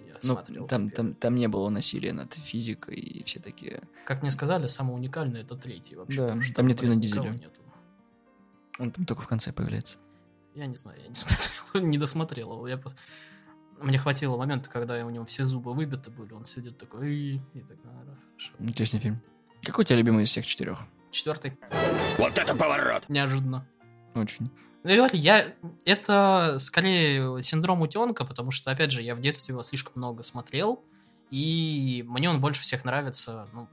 Я, 0.00 0.06
я 0.06 0.14
ну, 0.14 0.34
смотрел 0.34 0.66
там, 0.66 0.88
там, 0.88 1.14
там 1.14 1.36
не 1.36 1.46
было 1.46 1.68
насилия 1.68 2.12
над 2.12 2.32
физикой 2.34 2.96
и 2.96 3.22
все 3.24 3.38
такие... 3.38 3.82
Как 4.06 4.22
мне 4.22 4.30
сказали, 4.30 4.66
самое 4.66 4.96
уникальное 4.96 5.42
это 5.42 5.56
третий 5.56 5.94
вообще. 5.94 6.22
Да, 6.22 6.28
там, 6.28 6.42
там 6.54 6.66
нет 6.66 6.80
Вина 6.80 6.96
Дизеля. 6.96 7.30
Нету. 7.30 7.60
Он 8.78 8.90
там 8.90 9.04
только 9.04 9.22
в 9.22 9.28
конце 9.28 9.52
появляется. 9.52 9.96
Я 10.54 10.66
не 10.66 10.74
знаю, 10.74 11.00
я 11.00 11.08
не 11.08 11.14
смотрел, 11.14 11.88
не 11.88 11.98
досмотрел 11.98 12.52
его. 12.52 12.68
Я... 12.68 12.80
Мне 13.80 13.98
хватило 13.98 14.36
момента, 14.36 14.70
когда 14.70 15.04
у 15.04 15.10
него 15.10 15.24
все 15.24 15.44
зубы 15.44 15.74
выбиты 15.74 16.10
были, 16.10 16.32
он 16.32 16.44
сидит 16.44 16.78
такой... 16.78 17.12
И, 17.12 17.34
и 17.54 17.60
так, 17.60 17.78
Интересный 18.58 19.00
фильм. 19.00 19.18
Какой 19.62 19.82
у 19.82 19.86
тебя 19.86 19.96
любимый 19.96 20.24
из 20.24 20.28
всех 20.28 20.46
четырех? 20.46 20.80
Четвертый. 21.10 21.56
Вот 22.18 22.38
это 22.38 22.54
поворот! 22.54 23.04
Неожиданно. 23.08 23.66
Очень. 24.14 24.50
Ну, 24.84 25.08
я... 25.12 25.46
Это 25.84 26.56
скорее 26.60 27.42
синдром 27.42 27.80
утенка, 27.82 28.24
потому 28.24 28.50
что, 28.50 28.70
опять 28.70 28.90
же, 28.90 29.02
я 29.02 29.14
в 29.14 29.20
детстве 29.20 29.52
его 29.52 29.62
слишком 29.62 29.94
много 29.96 30.22
смотрел, 30.22 30.84
и 31.30 32.04
мне 32.06 32.30
он 32.30 32.40
больше 32.40 32.60
всех 32.60 32.84
нравится, 32.84 33.48
ну, 33.52 33.68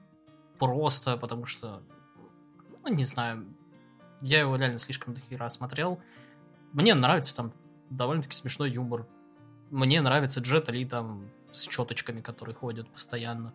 просто 0.57 1.17
потому 1.17 1.45
что, 1.45 1.83
ну, 2.83 2.93
не 2.93 3.03
знаю, 3.03 3.45
я 4.21 4.39
его 4.39 4.55
реально 4.55 4.79
слишком 4.79 5.13
до 5.13 5.21
хера 5.21 5.49
смотрел. 5.49 5.99
Мне 6.73 6.93
нравится 6.93 7.35
там 7.35 7.53
довольно-таки 7.89 8.35
смешной 8.35 8.71
юмор. 8.71 9.07
Мне 9.69 10.01
нравится 10.01 10.39
Джет 10.39 10.69
Ли 10.69 10.85
там 10.85 11.29
с 11.51 11.67
четочками, 11.67 12.21
которые 12.21 12.55
ходят 12.55 12.89
постоянно. 12.89 13.53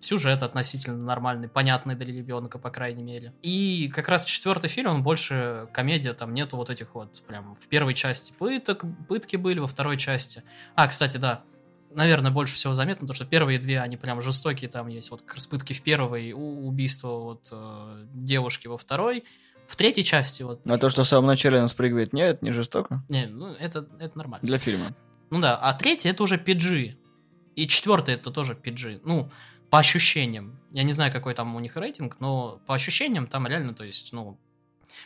Сюжет 0.00 0.42
относительно 0.42 0.96
нормальный, 0.96 1.48
понятный 1.48 1.96
для 1.96 2.12
ребенка, 2.12 2.58
по 2.58 2.70
крайней 2.70 3.02
мере. 3.02 3.34
И 3.42 3.90
как 3.92 4.08
раз 4.08 4.24
четвертый 4.24 4.68
фильм, 4.68 4.90
он 4.90 5.02
больше 5.02 5.68
комедия, 5.72 6.12
там 6.12 6.34
нету 6.34 6.56
вот 6.56 6.70
этих 6.70 6.94
вот, 6.94 7.20
прям, 7.26 7.56
в 7.56 7.66
первой 7.66 7.94
части 7.94 8.32
пыток, 8.38 8.84
пытки 9.08 9.34
были, 9.34 9.58
во 9.58 9.66
второй 9.66 9.96
части. 9.96 10.44
А, 10.76 10.86
кстати, 10.86 11.16
да, 11.16 11.42
наверное, 11.92 12.30
больше 12.30 12.54
всего 12.54 12.74
заметно, 12.74 13.08
то, 13.08 13.14
что 13.14 13.26
первые 13.26 13.58
две, 13.58 13.80
они 13.80 13.96
прям 13.96 14.22
жестокие, 14.22 14.70
там 14.70 14.86
есть 14.86 15.10
вот 15.10 15.22
как 15.22 15.34
раз 15.34 15.46
пытки 15.46 15.72
в 15.72 15.82
первой, 15.82 16.32
убийство 16.32 17.18
вот 17.18 17.48
э, 17.50 18.04
девушки 18.14 18.68
во 18.68 18.78
второй, 18.78 19.24
в 19.68 19.76
третьей 19.76 20.02
части 20.02 20.42
вот... 20.42 20.66
А 20.66 20.78
то, 20.78 20.88
что 20.88 21.04
в 21.04 21.08
самом 21.08 21.26
начале 21.26 21.58
она 21.58 21.68
спрыгивает, 21.68 22.14
нет, 22.14 22.40
не 22.40 22.52
жестоко? 22.52 23.04
Не, 23.10 23.26
ну 23.26 23.52
это, 23.52 23.86
это 24.00 24.16
нормально. 24.16 24.46
Для 24.46 24.58
фильма. 24.58 24.96
Ну 25.28 25.40
да, 25.40 25.56
а 25.56 25.74
третий 25.74 26.08
это 26.08 26.22
уже 26.22 26.36
PG. 26.36 26.96
И 27.54 27.66
четвертый 27.66 28.14
это 28.14 28.30
тоже 28.30 28.54
PG. 28.54 29.02
Ну, 29.04 29.30
по 29.68 29.78
ощущениям. 29.78 30.58
Я 30.70 30.84
не 30.84 30.94
знаю, 30.94 31.12
какой 31.12 31.34
там 31.34 31.54
у 31.54 31.60
них 31.60 31.76
рейтинг, 31.76 32.16
но 32.18 32.62
по 32.66 32.74
ощущениям 32.74 33.26
там 33.26 33.46
реально, 33.46 33.74
то 33.74 33.84
есть, 33.84 34.14
ну, 34.14 34.38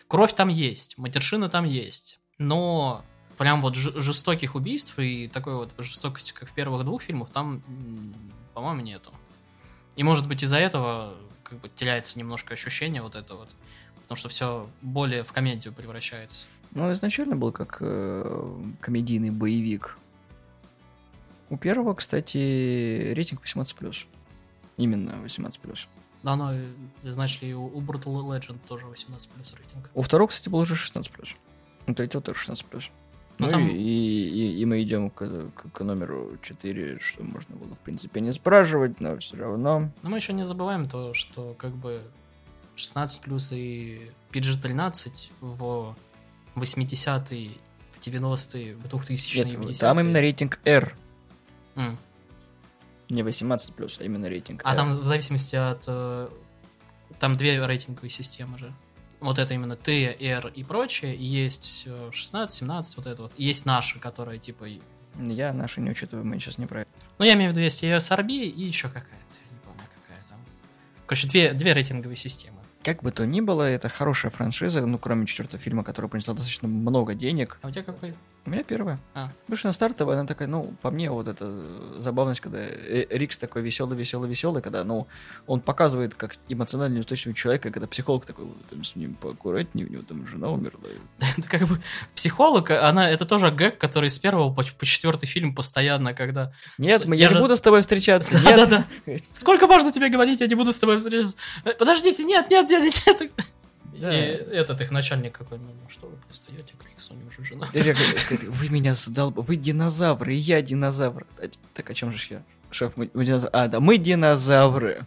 кровь 0.06 0.32
там 0.32 0.48
есть, 0.48 0.96
матершина 0.96 1.48
там 1.48 1.64
есть. 1.64 2.20
Но 2.38 3.04
прям 3.38 3.62
вот 3.62 3.74
жестоких 3.74 4.54
убийств 4.54 4.96
и 5.00 5.26
такой 5.26 5.56
вот 5.56 5.72
жестокости, 5.78 6.32
как 6.32 6.48
в 6.48 6.52
первых 6.52 6.84
двух 6.84 7.02
фильмах, 7.02 7.30
там, 7.30 7.64
по-моему, 8.54 8.82
нету. 8.82 9.10
И 9.96 10.04
может 10.04 10.28
быть 10.28 10.44
из-за 10.44 10.58
этого 10.58 11.16
как 11.42 11.60
бы 11.60 11.68
теряется 11.68 12.16
немножко 12.16 12.54
ощущение 12.54 13.02
вот 13.02 13.16
это 13.16 13.34
вот 13.34 13.56
потому 14.02 14.16
что 14.16 14.28
все 14.28 14.68
более 14.82 15.24
в 15.24 15.32
комедию 15.32 15.72
превращается. 15.72 16.46
Ну, 16.72 16.92
изначально 16.92 17.36
был 17.36 17.52
как 17.52 17.78
э, 17.80 18.60
комедийный 18.80 19.30
боевик. 19.30 19.98
У 21.50 21.56
первого, 21.56 21.94
кстати, 21.94 23.12
рейтинг 23.12 23.44
18+. 23.44 24.06
Именно 24.78 25.10
18+. 25.24 25.78
Да, 26.22 26.36
но, 26.36 26.52
значит 27.02 27.42
ли, 27.42 27.54
у 27.54 27.80
Brutal 27.80 28.22
Legend 28.22 28.58
тоже 28.68 28.86
18 28.86 29.28
плюс 29.30 29.52
рейтинг. 29.52 29.90
У 29.92 30.02
второго, 30.02 30.28
кстати, 30.28 30.48
был 30.48 30.60
уже 30.60 30.76
16 30.76 31.12
плюс. 31.12 31.34
У 31.86 31.94
третьего 31.94 32.22
тоже 32.22 32.38
16 32.38 32.64
плюс. 32.66 32.90
Ну, 33.38 33.46
ну 33.46 33.50
там... 33.50 33.68
и, 33.68 33.74
и, 33.74 34.60
и 34.60 34.64
мы 34.64 34.82
идем 34.82 35.10
к, 35.10 35.26
к, 35.26 35.72
к 35.72 35.80
номеру 35.84 36.38
4, 36.42 37.00
что 37.00 37.24
можно 37.24 37.56
было, 37.56 37.74
в 37.74 37.78
принципе, 37.80 38.20
не 38.20 38.32
спрашивать, 38.32 39.00
но 39.00 39.18
все 39.18 39.36
равно. 39.36 39.90
Но 40.02 40.10
мы 40.10 40.18
еще 40.18 40.32
не 40.32 40.44
забываем 40.44 40.88
то, 40.88 41.12
что 41.12 41.54
как 41.58 41.74
бы 41.74 42.02
16 42.76 43.20
плюс 43.20 43.52
и 43.52 44.10
PG-13 44.32 45.30
в 45.40 45.94
80-е, 46.56 47.50
в 47.92 48.06
90-е, 48.06 48.74
в 48.74 48.86
2000-е, 48.86 49.44
Нет, 49.44 49.60
50 49.60 49.80
там 49.80 50.00
именно 50.00 50.20
рейтинг 50.20 50.58
R. 50.64 50.94
Mm. 51.76 51.96
Не 53.10 53.22
18 53.22 53.74
плюс, 53.74 53.98
а 54.00 54.04
именно 54.04 54.28
рейтинг 54.28 54.62
А 54.64 54.70
R. 54.70 54.76
там 54.76 54.90
в 54.90 55.04
зависимости 55.04 55.56
от... 55.56 55.84
Э, 55.86 56.28
там 57.18 57.36
две 57.36 57.64
рейтинговые 57.64 58.10
системы 58.10 58.58
же. 58.58 58.72
Вот 59.20 59.38
это 59.38 59.54
именно 59.54 59.76
T, 59.76 60.16
R 60.20 60.48
и 60.48 60.64
прочее. 60.64 61.14
И 61.14 61.24
есть 61.24 61.86
16, 62.10 62.56
17, 62.56 62.96
вот 62.96 63.06
это 63.06 63.22
вот. 63.22 63.32
И 63.36 63.44
есть 63.44 63.66
наши, 63.66 64.00
которые 64.00 64.38
типа... 64.38 64.66
Я 65.18 65.52
наши 65.52 65.80
не 65.80 65.90
учитываю, 65.90 66.26
мы 66.26 66.40
сейчас 66.40 66.58
не 66.58 66.66
про 66.66 66.80
это. 66.82 66.90
Ну, 67.18 67.24
я 67.24 67.34
имею 67.34 67.50
в 67.50 67.52
виду, 67.52 67.62
есть 67.62 67.84
ESRB 67.84 68.30
и 68.30 68.62
еще 68.64 68.88
какая-то. 68.88 69.34
Я 69.44 69.54
не 69.54 69.60
помню, 69.60 69.82
какая 69.94 70.22
там. 70.26 70.38
Короче, 71.06 71.28
две, 71.28 71.52
две 71.52 71.74
рейтинговые 71.74 72.16
системы. 72.16 72.61
Как 72.84 73.02
бы 73.02 73.12
то 73.12 73.24
ни 73.24 73.40
было, 73.40 73.62
это 73.62 73.88
хорошая 73.88 74.32
франшиза, 74.32 74.84
ну, 74.84 74.98
кроме 74.98 75.26
четвертого 75.26 75.62
фильма, 75.62 75.84
который 75.84 76.10
принесла 76.10 76.34
достаточно 76.34 76.66
много 76.66 77.14
денег. 77.14 77.58
А 77.62 77.68
у 77.68 77.70
тебя 77.70 77.84
какой? 77.84 78.14
У 78.44 78.50
меня 78.50 78.64
первая. 78.64 78.98
А. 79.14 79.30
Потому 79.42 79.56
что 79.56 79.68
на 79.68 79.72
стартовая 79.72 80.18
она 80.18 80.26
такая, 80.26 80.48
ну, 80.48 80.74
по 80.82 80.90
мне, 80.90 81.10
вот 81.10 81.28
эта 81.28 81.48
забавность, 81.98 82.40
когда 82.40 82.58
э, 82.58 83.06
Рикс 83.10 83.38
такой 83.38 83.62
веселый, 83.62 83.96
веселый, 83.96 84.28
веселый, 84.28 84.60
когда, 84.60 84.82
ну, 84.82 85.06
он 85.46 85.60
показывает, 85.60 86.16
как 86.16 86.34
эмоционально 86.48 86.96
неустойчивый 86.96 87.34
человека, 87.36 87.70
когда 87.70 87.86
психолог 87.86 88.26
такой, 88.26 88.46
вот, 88.46 88.56
там 88.68 88.82
с 88.82 88.96
ним 88.96 89.14
поаккуратнее, 89.14 89.86
у 89.86 89.92
него 89.92 90.02
там 90.02 90.26
жена 90.26 90.48
умерла. 90.48 90.88
Это 91.38 91.48
как 91.48 91.68
бы 91.68 91.80
психолог, 92.16 92.72
она, 92.72 93.08
это 93.10 93.24
тоже 93.26 93.50
гэг, 93.50 93.78
который 93.78 94.10
с 94.10 94.18
первого 94.18 94.52
по, 94.52 94.64
по 94.64 94.84
четвертый 94.84 95.26
фильм 95.26 95.54
постоянно, 95.54 96.12
когда... 96.12 96.52
Нет, 96.78 97.04
я, 97.06 97.14
я 97.14 97.28
не 97.28 97.34
же... 97.34 97.40
буду 97.40 97.56
с 97.56 97.60
тобой 97.60 97.82
встречаться. 97.82 98.42
Да-да-да. 98.42 98.84
Сколько 99.32 99.68
можно 99.68 99.92
тебе 99.92 100.08
говорить, 100.08 100.40
я 100.40 100.48
не 100.48 100.56
буду 100.56 100.72
с 100.72 100.78
тобой 100.78 100.98
встречаться? 100.98 101.36
Э, 101.64 101.74
подождите, 101.74 102.24
нет, 102.24 102.50
нет, 102.50 102.68
нет, 102.68 102.92
нет. 103.06 103.32
Да. 104.02 104.12
И 104.12 104.30
этот 104.52 104.80
их 104.80 104.90
начальник 104.90 105.38
какой, 105.38 105.58
ну, 105.58 105.70
что 105.88 106.08
вы 106.08 106.16
просто 106.26 106.52
идете 106.52 106.72
к 106.76 106.84
Риксу, 106.84 107.14
у 107.14 107.16
него 107.16 107.30
же 107.30 107.44
жена. 107.44 107.68
Вы 108.48 108.68
меня 108.68 108.96
задал, 108.96 109.30
вы 109.30 109.54
динозавры, 109.54 110.32
я 110.32 110.60
динозавр. 110.60 111.24
Так 111.72 111.88
о 111.88 111.94
чем 111.94 112.12
же 112.12 112.26
я? 112.30 112.42
Шеф, 112.72 112.96
мы, 112.96 113.10
мы 113.14 113.24
динозавры. 113.24 113.50
А, 113.52 113.68
да, 113.68 113.78
мы 113.78 113.98
динозавры. 113.98 115.02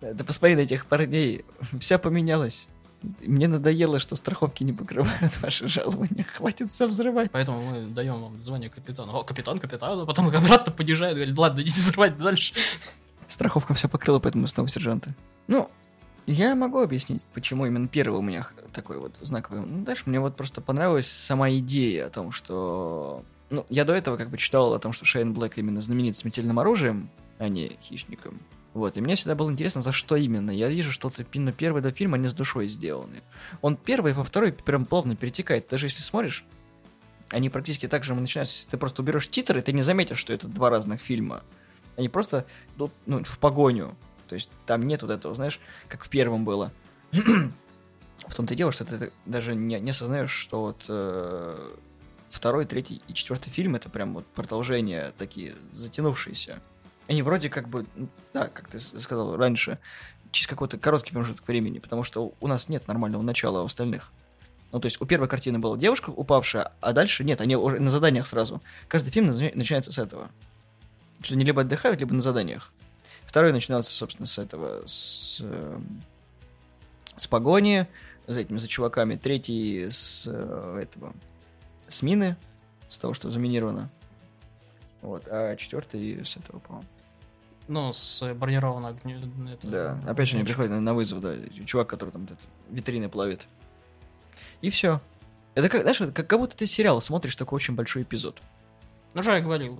Да 0.00 0.24
посмотри 0.24 0.54
на 0.54 0.60
этих 0.60 0.86
парней, 0.86 1.44
все 1.80 1.98
поменялось. 1.98 2.68
Мне 3.22 3.48
надоело, 3.48 3.98
что 3.98 4.14
страховки 4.14 4.62
не 4.62 4.72
покрывают 4.72 5.42
ваши 5.42 5.66
жалования. 5.66 6.22
Хватит 6.22 6.70
все 6.70 6.86
взрывать. 6.86 7.32
Поэтому 7.32 7.60
мы 7.62 7.88
даем 7.88 8.22
вам 8.22 8.40
звание 8.40 8.70
капитана. 8.70 9.12
О, 9.12 9.24
капитан, 9.24 9.58
капитан. 9.58 9.98
А 9.98 10.06
потом 10.06 10.28
их 10.28 10.34
обратно 10.34 10.70
понижают. 10.70 11.16
Говорят, 11.16 11.36
ладно, 11.36 11.60
идите 11.62 11.80
взрывать 11.80 12.16
дальше. 12.22 12.54
Страховка 13.26 13.74
все 13.74 13.88
покрыла, 13.88 14.20
поэтому 14.20 14.46
снова 14.46 14.68
сержанты. 14.68 15.14
Ну, 15.48 15.70
я 16.26 16.54
могу 16.54 16.80
объяснить, 16.80 17.26
почему 17.34 17.66
именно 17.66 17.88
первый 17.88 18.18
у 18.18 18.22
меня 18.22 18.46
такой 18.72 18.98
вот 18.98 19.16
знаковый. 19.20 19.64
Ну, 19.64 19.84
дальше 19.84 20.04
мне 20.06 20.20
вот 20.20 20.36
просто 20.36 20.60
понравилась 20.60 21.08
сама 21.08 21.50
идея 21.50 22.06
о 22.06 22.10
том, 22.10 22.32
что... 22.32 23.24
Ну, 23.50 23.66
я 23.68 23.84
до 23.84 23.92
этого 23.94 24.16
как 24.16 24.30
бы 24.30 24.38
читал 24.38 24.72
о 24.74 24.78
том, 24.78 24.92
что 24.92 25.04
Шейн 25.04 25.34
Блэк 25.34 25.54
именно 25.56 25.80
знаменит 25.80 26.16
смертельным 26.16 26.58
оружием, 26.58 27.10
а 27.38 27.48
не 27.48 27.76
хищником. 27.82 28.40
Вот, 28.74 28.96
и 28.96 29.00
мне 29.00 29.16
всегда 29.16 29.34
было 29.34 29.50
интересно, 29.50 29.80
за 29.80 29.92
что 29.92 30.14
именно. 30.14 30.50
Я 30.50 30.68
вижу, 30.68 30.92
что 30.92 31.12
именно 31.32 31.50
первые 31.50 31.82
два 31.82 31.90
фильма, 31.90 32.16
они 32.16 32.28
с 32.28 32.34
душой 32.34 32.68
сделаны. 32.68 33.22
Он 33.62 33.76
первый 33.76 34.12
во 34.12 34.22
второй 34.22 34.52
прям 34.52 34.84
плавно 34.84 35.16
перетекает. 35.16 35.66
Даже 35.68 35.86
если 35.86 36.02
смотришь, 36.02 36.44
они 37.30 37.50
практически 37.50 37.88
так 37.88 38.04
же 38.04 38.14
начинаются. 38.14 38.54
Если 38.54 38.70
ты 38.70 38.76
просто 38.76 39.02
уберешь 39.02 39.28
титры, 39.28 39.60
ты 39.60 39.72
не 39.72 39.82
заметишь, 39.82 40.18
что 40.18 40.32
это 40.32 40.46
два 40.46 40.70
разных 40.70 41.00
фильма. 41.00 41.42
Они 41.96 42.08
просто 42.08 42.46
идут 42.76 42.92
ну, 43.06 43.24
в 43.24 43.38
погоню. 43.38 43.96
То 44.30 44.36
есть 44.36 44.48
там 44.64 44.86
нет 44.86 45.02
вот 45.02 45.10
этого, 45.10 45.34
знаешь, 45.34 45.58
как 45.88 46.04
в 46.04 46.08
первом 46.08 46.44
было. 46.44 46.70
В 48.28 48.34
том-то 48.36 48.54
и 48.54 48.56
дело, 48.56 48.70
что 48.70 48.84
ты 48.84 49.10
даже 49.26 49.56
не, 49.56 49.80
не 49.80 49.90
осознаешь, 49.90 50.30
что 50.30 50.60
вот 50.60 50.84
э, 50.88 51.74
второй, 52.28 52.64
третий 52.64 53.02
и 53.08 53.12
четвертый 53.12 53.50
фильм 53.50 53.74
это 53.74 53.90
прям 53.90 54.14
вот 54.14 54.24
продолжения 54.26 55.12
такие 55.18 55.56
затянувшиеся. 55.72 56.60
Они 57.08 57.22
вроде 57.22 57.48
как 57.50 57.68
бы, 57.68 57.86
ну, 57.96 58.08
да, 58.32 58.46
как 58.46 58.68
ты 58.68 58.78
сказал 58.78 59.36
раньше, 59.36 59.80
через 60.30 60.46
какой-то 60.46 60.78
короткий 60.78 61.10
промежуток 61.10 61.48
времени, 61.48 61.80
потому 61.80 62.04
что 62.04 62.32
у 62.38 62.46
нас 62.46 62.68
нет 62.68 62.86
нормального 62.86 63.22
начала 63.22 63.62
у 63.62 63.64
остальных. 63.64 64.12
Ну, 64.70 64.78
то 64.78 64.86
есть 64.86 65.00
у 65.00 65.06
первой 65.06 65.26
картины 65.26 65.58
была 65.58 65.76
девушка 65.76 66.10
упавшая, 66.10 66.70
а 66.80 66.92
дальше 66.92 67.24
нет, 67.24 67.40
они 67.40 67.56
уже 67.56 67.80
на 67.80 67.90
заданиях 67.90 68.28
сразу. 68.28 68.62
Каждый 68.86 69.10
фильм 69.10 69.26
начинается 69.26 69.90
с 69.90 69.98
этого. 69.98 70.30
Что 71.20 71.34
они 71.34 71.44
либо 71.44 71.62
отдыхают, 71.62 71.98
либо 71.98 72.14
на 72.14 72.22
заданиях. 72.22 72.72
Второй 73.30 73.52
начинался, 73.52 73.92
собственно, 73.92 74.26
с 74.26 74.40
этого, 74.40 74.82
с, 74.88 75.38
э, 75.40 75.80
с 77.14 77.28
погони, 77.28 77.86
за 78.26 78.40
этими, 78.40 78.58
за 78.58 78.66
чуваками. 78.66 79.14
Третий 79.14 79.88
с 79.88 80.26
э, 80.28 80.80
этого, 80.82 81.14
с 81.86 82.02
мины, 82.02 82.36
с 82.88 82.98
того, 82.98 83.14
что 83.14 83.30
заминировано. 83.30 83.88
Вот, 85.00 85.28
а 85.28 85.54
четвертый 85.54 86.26
с 86.26 86.38
этого, 86.38 86.58
по-моему. 86.58 86.88
Ну, 87.68 87.92
с 87.92 88.34
бронированного 88.34 88.96
огня. 88.96 89.20
Да, 89.62 89.96
опять 90.08 90.26
же, 90.26 90.34
они 90.34 90.44
приходят 90.44 90.72
на, 90.72 90.80
на 90.80 90.92
вызов, 90.92 91.20
да. 91.20 91.36
Чувак, 91.64 91.86
который 91.86 92.10
там 92.10 92.26
витрины 92.68 93.08
плавит. 93.08 93.46
И 94.60 94.70
все. 94.70 95.00
Это 95.54 95.68
как, 95.68 95.82
знаешь, 95.82 95.98
как, 95.98 96.26
как 96.26 96.36
будто 96.36 96.56
ты 96.56 96.66
сериал 96.66 97.00
смотришь 97.00 97.36
такой 97.36 97.58
очень 97.58 97.76
большой 97.76 98.02
эпизод. 98.02 98.42
Ну, 99.14 99.22
что 99.22 99.36
я 99.36 99.40
говорил, 99.40 99.78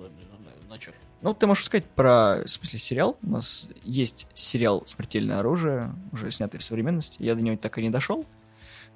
начал. 0.69 0.93
Ну, 1.23 1.35
ты 1.35 1.47
можешь 1.47 1.65
сказать 1.65 1.85
про, 1.85 2.43
в 2.45 2.49
смысле, 2.49 2.79
сериал. 2.79 3.19
У 3.23 3.31
нас 3.31 3.69
есть 3.83 4.27
сериал 4.35 4.83
«Смертельное 4.87 5.39
оружие», 5.41 5.95
уже 6.13 6.31
снятый 6.31 6.59
в 6.59 6.63
современности. 6.63 7.23
Я 7.23 7.35
до 7.35 7.43
него 7.43 7.57
так 7.57 7.77
и 7.79 7.83
не 7.83 7.91
дошел. 7.91 8.27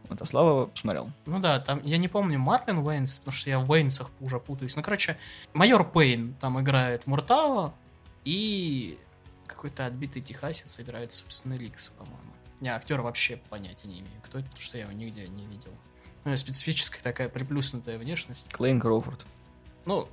Вот, 0.09 0.21
а 0.21 0.27
Слава 0.27 0.67
посмотрел. 0.67 1.11
Ну 1.27 1.39
да, 1.39 1.61
там, 1.61 1.81
я 1.83 1.99
не 1.99 2.09
помню, 2.09 2.39
Марлин 2.39 2.79
Уэйнс, 2.79 3.19
потому 3.19 3.35
что 3.35 3.51
я 3.51 3.59
в 3.59 3.71
Уэйнсах 3.71 4.11
уже 4.21 4.39
путаюсь. 4.39 4.77
Ну, 4.77 4.83
короче, 4.83 5.17
майор 5.53 5.89
Пейн 5.89 6.35
там 6.41 6.61
играет 6.61 7.07
Муртала, 7.07 7.75
и 8.25 8.99
какой-то 9.47 9.87
отбитый 9.87 10.23
техасец 10.23 10.81
играет, 10.81 11.13
собственно, 11.13 11.55
Ликса, 11.55 11.91
по-моему. 11.93 12.33
Я 12.61 12.77
актера 12.77 13.03
вообще 13.03 13.39
понятия 13.51 13.89
не 13.89 14.01
имею, 14.01 14.21
кто 14.23 14.39
это, 14.39 14.47
потому 14.49 14.63
что 14.63 14.79
я 14.79 14.85
его 14.85 14.93
нигде 14.93 15.29
не 15.29 15.47
видел. 15.47 15.73
Ну, 16.25 16.35
специфическая 16.37 17.03
такая 17.03 17.29
приплюснутая 17.29 17.99
внешность. 17.99 18.47
Клейн 18.51 18.81
Кроуфорд. 18.81 19.27
Ну, 19.85 20.09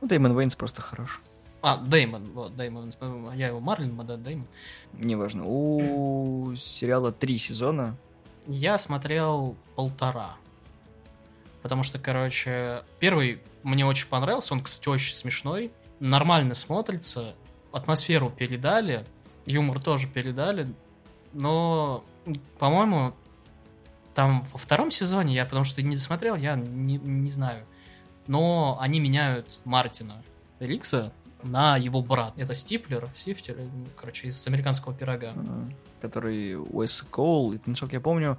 ну, 0.00 0.08
Дэймон 0.08 0.32
Уэйнс 0.32 0.54
просто 0.56 0.82
хорош. 0.82 1.20
А, 1.66 1.78
Дэймон, 1.78 2.32
вот, 2.32 2.54
Дэймон, 2.56 2.92
я 3.36 3.46
его 3.46 3.58
Марлин, 3.58 3.96
да, 4.06 4.18
Дэймон. 4.18 4.46
Неважно. 4.92 5.44
У 5.46 6.54
сериала 6.56 7.10
три 7.10 7.38
сезона. 7.38 7.96
Я 8.46 8.76
смотрел 8.76 9.56
полтора. 9.74 10.36
Потому 11.62 11.82
что, 11.82 11.98
короче, 11.98 12.82
первый 12.98 13.40
мне 13.62 13.86
очень 13.86 14.08
понравился, 14.08 14.52
он, 14.52 14.60
кстати, 14.60 14.90
очень 14.90 15.14
смешной, 15.14 15.72
нормально 16.00 16.54
смотрится, 16.54 17.34
атмосферу 17.72 18.28
передали, 18.28 19.06
юмор 19.46 19.80
тоже 19.80 20.06
передали, 20.06 20.70
но, 21.32 22.04
по-моему, 22.58 23.14
там 24.14 24.46
во 24.52 24.58
втором 24.58 24.90
сезоне, 24.90 25.34
я 25.34 25.46
потому 25.46 25.64
что 25.64 25.80
не 25.80 25.96
досмотрел, 25.96 26.36
я 26.36 26.56
не, 26.56 26.98
не 26.98 27.30
знаю, 27.30 27.64
но 28.26 28.76
они 28.82 29.00
меняют 29.00 29.60
Мартина 29.64 30.22
Рикса 30.60 31.10
на 31.44 31.76
его 31.76 32.02
брат. 32.02 32.34
Это 32.36 32.54
Стиплер, 32.54 33.08
Сифтер, 33.12 33.56
ну, 33.58 33.86
короче, 33.96 34.28
из 34.28 34.46
американского 34.46 34.94
пирога. 34.94 35.34
Который 36.00 36.56
Уэс 36.56 37.02
Коул, 37.10 37.54
насколько 37.66 37.96
я 37.96 38.00
помню, 38.00 38.38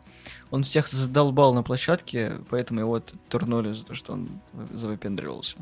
он 0.52 0.64
всех 0.64 0.88
задолбал 0.88 1.54
на 1.54 1.64
площадке, 1.64 2.40
поэтому 2.50 2.82
его 2.82 3.00
турнули 3.00 3.74
за 3.74 3.84
то, 3.84 3.96
что 3.96 4.14
он 4.14 4.30
завыпендривался. 4.72 5.58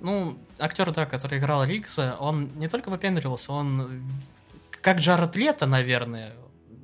Ну, 0.00 0.38
актер, 0.58 0.92
да, 0.92 1.06
который 1.06 1.38
играл 1.38 1.64
Рикса, 1.64 2.16
он 2.20 2.50
не 2.56 2.68
только 2.68 2.88
выпендривался, 2.88 3.52
он 3.52 4.04
как 4.80 4.98
Джаред 4.98 5.34
Лето, 5.36 5.66
наверное, 5.66 6.32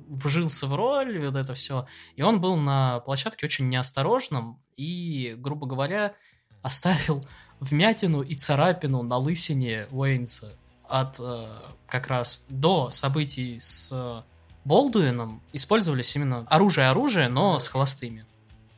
вжился 0.07 0.67
в 0.67 0.75
роль, 0.75 1.25
вот 1.25 1.35
это 1.35 1.53
все. 1.53 1.87
И 2.15 2.21
он 2.21 2.41
был 2.41 2.57
на 2.57 2.99
площадке 2.99 3.45
очень 3.45 3.69
неосторожным 3.69 4.61
и, 4.75 5.35
грубо 5.37 5.67
говоря, 5.67 6.13
оставил 6.61 7.25
вмятину 7.59 8.21
и 8.21 8.35
царапину 8.35 9.01
на 9.03 9.17
лысине 9.17 9.87
Уэйнса 9.91 10.53
от 10.87 11.19
э, 11.19 11.47
как 11.87 12.07
раз 12.07 12.45
до 12.49 12.91
событий 12.91 13.59
с 13.59 13.89
э, 13.91 14.21
Болдуином 14.65 15.41
использовались 15.53 16.15
именно 16.15 16.45
оружие-оружие, 16.49 17.29
но 17.29 17.59
с 17.59 17.67
холостыми. 17.67 18.25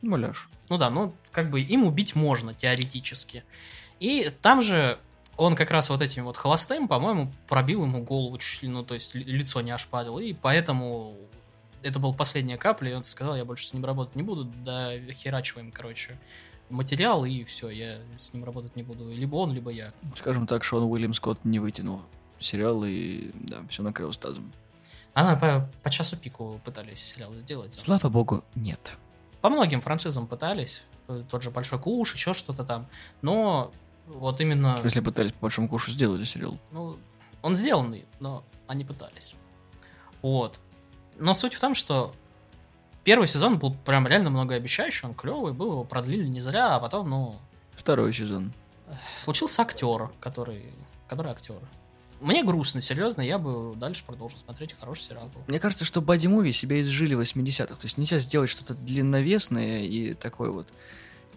Муляж. 0.02 0.48
Ну 0.68 0.78
да, 0.78 0.90
ну 0.90 1.14
как 1.32 1.50
бы 1.50 1.60
им 1.60 1.84
убить 1.84 2.14
можно 2.14 2.54
теоретически. 2.54 3.44
И 4.00 4.30
там 4.42 4.62
же 4.62 4.98
он 5.36 5.54
как 5.54 5.70
раз 5.70 5.88
вот 5.88 6.02
этим 6.02 6.24
вот 6.24 6.36
холостым, 6.36 6.88
по-моему, 6.88 7.32
пробил 7.46 7.84
ему 7.84 8.02
голову 8.02 8.36
чуть 8.38 8.62
ли, 8.62 8.68
ну, 8.68 8.84
то 8.84 8.94
есть 8.94 9.14
лицо 9.14 9.60
не 9.60 9.70
ошпарил, 9.70 10.18
и 10.18 10.32
поэтому 10.32 11.16
это 11.82 11.98
была 12.00 12.12
последняя 12.12 12.56
капля, 12.56 12.90
и 12.90 12.94
он 12.94 13.04
сказал, 13.04 13.36
я 13.36 13.44
больше 13.44 13.66
с 13.66 13.72
ним 13.72 13.84
работать 13.84 14.16
не 14.16 14.22
буду, 14.22 14.44
да 14.44 14.92
херачиваем, 15.12 15.70
короче, 15.70 16.18
материал, 16.70 17.24
и 17.24 17.44
все, 17.44 17.70
я 17.70 17.98
с 18.18 18.32
ним 18.32 18.44
работать 18.44 18.76
не 18.76 18.82
буду. 18.82 19.10
Либо 19.10 19.36
он, 19.36 19.52
либо 19.52 19.70
я. 19.70 19.92
Скажем 20.14 20.46
так, 20.46 20.64
Шон 20.64 20.82
Уильям 20.84 21.14
Скотт 21.14 21.44
не 21.44 21.58
вытянул 21.58 22.02
сериал, 22.38 22.84
и 22.84 23.30
да, 23.34 23.58
все 23.68 23.82
накрыл 23.82 24.12
стазом. 24.12 24.52
Она 25.14 25.36
по, 25.36 25.68
по 25.82 25.90
часу 25.90 26.16
пику 26.16 26.60
пытались 26.64 27.02
сериал 27.02 27.34
сделать. 27.34 27.78
Слава 27.78 28.08
богу, 28.08 28.44
нет. 28.54 28.92
По 29.40 29.50
многим 29.50 29.80
франшизам 29.80 30.26
пытались. 30.26 30.82
Тот 31.30 31.42
же 31.42 31.50
Большой 31.50 31.78
Куш, 31.78 32.14
еще 32.14 32.34
что-то 32.34 32.64
там. 32.64 32.86
Но 33.22 33.72
вот 34.06 34.40
именно... 34.40 34.78
Если 34.84 35.00
пытались 35.00 35.32
по 35.32 35.42
Большому 35.42 35.68
Кушу, 35.68 35.90
сделали 35.90 36.24
сериал. 36.24 36.58
Ну, 36.70 36.98
он 37.42 37.56
сделанный, 37.56 38.04
но 38.20 38.44
они 38.66 38.84
пытались. 38.84 39.34
Вот. 40.22 40.60
Но 41.18 41.34
суть 41.34 41.54
в 41.54 41.60
том, 41.60 41.74
что 41.74 42.14
первый 43.04 43.28
сезон 43.28 43.58
был 43.58 43.74
прям 43.74 44.06
реально 44.06 44.30
многообещающий, 44.30 45.08
он 45.08 45.14
клевый 45.14 45.52
был, 45.52 45.72
его 45.72 45.84
продлили 45.84 46.26
не 46.26 46.40
зря, 46.40 46.76
а 46.76 46.80
потом, 46.80 47.10
ну... 47.10 47.36
Второй 47.74 48.12
сезон. 48.12 48.52
Случился 49.16 49.62
актер, 49.62 50.10
который... 50.20 50.64
Который 51.08 51.32
актер. 51.32 51.56
Мне 52.20 52.42
грустно, 52.42 52.80
серьезно, 52.80 53.22
я 53.22 53.38
бы 53.38 53.76
дальше 53.76 54.02
продолжил 54.04 54.38
смотреть, 54.38 54.74
хороший 54.78 55.02
сериал 55.02 55.28
был. 55.28 55.42
Мне 55.46 55.60
кажется, 55.60 55.84
что 55.84 56.00
боди-муви 56.00 56.52
себя 56.52 56.80
изжили 56.80 57.14
в 57.14 57.20
80-х, 57.20 57.76
то 57.76 57.84
есть 57.84 57.96
нельзя 57.96 58.18
сделать 58.18 58.50
что-то 58.50 58.74
длинновесное 58.74 59.82
и 59.82 60.14
такое 60.14 60.50
вот 60.50 60.68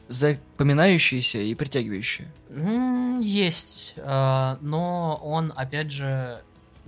запоминающееся 0.07 1.37
и 1.37 1.55
притягивающее. 1.55 2.31
Есть, 3.21 3.93
а, 3.97 4.57
но 4.61 5.19
он, 5.23 5.53
опять 5.55 5.91
же, 5.91 6.41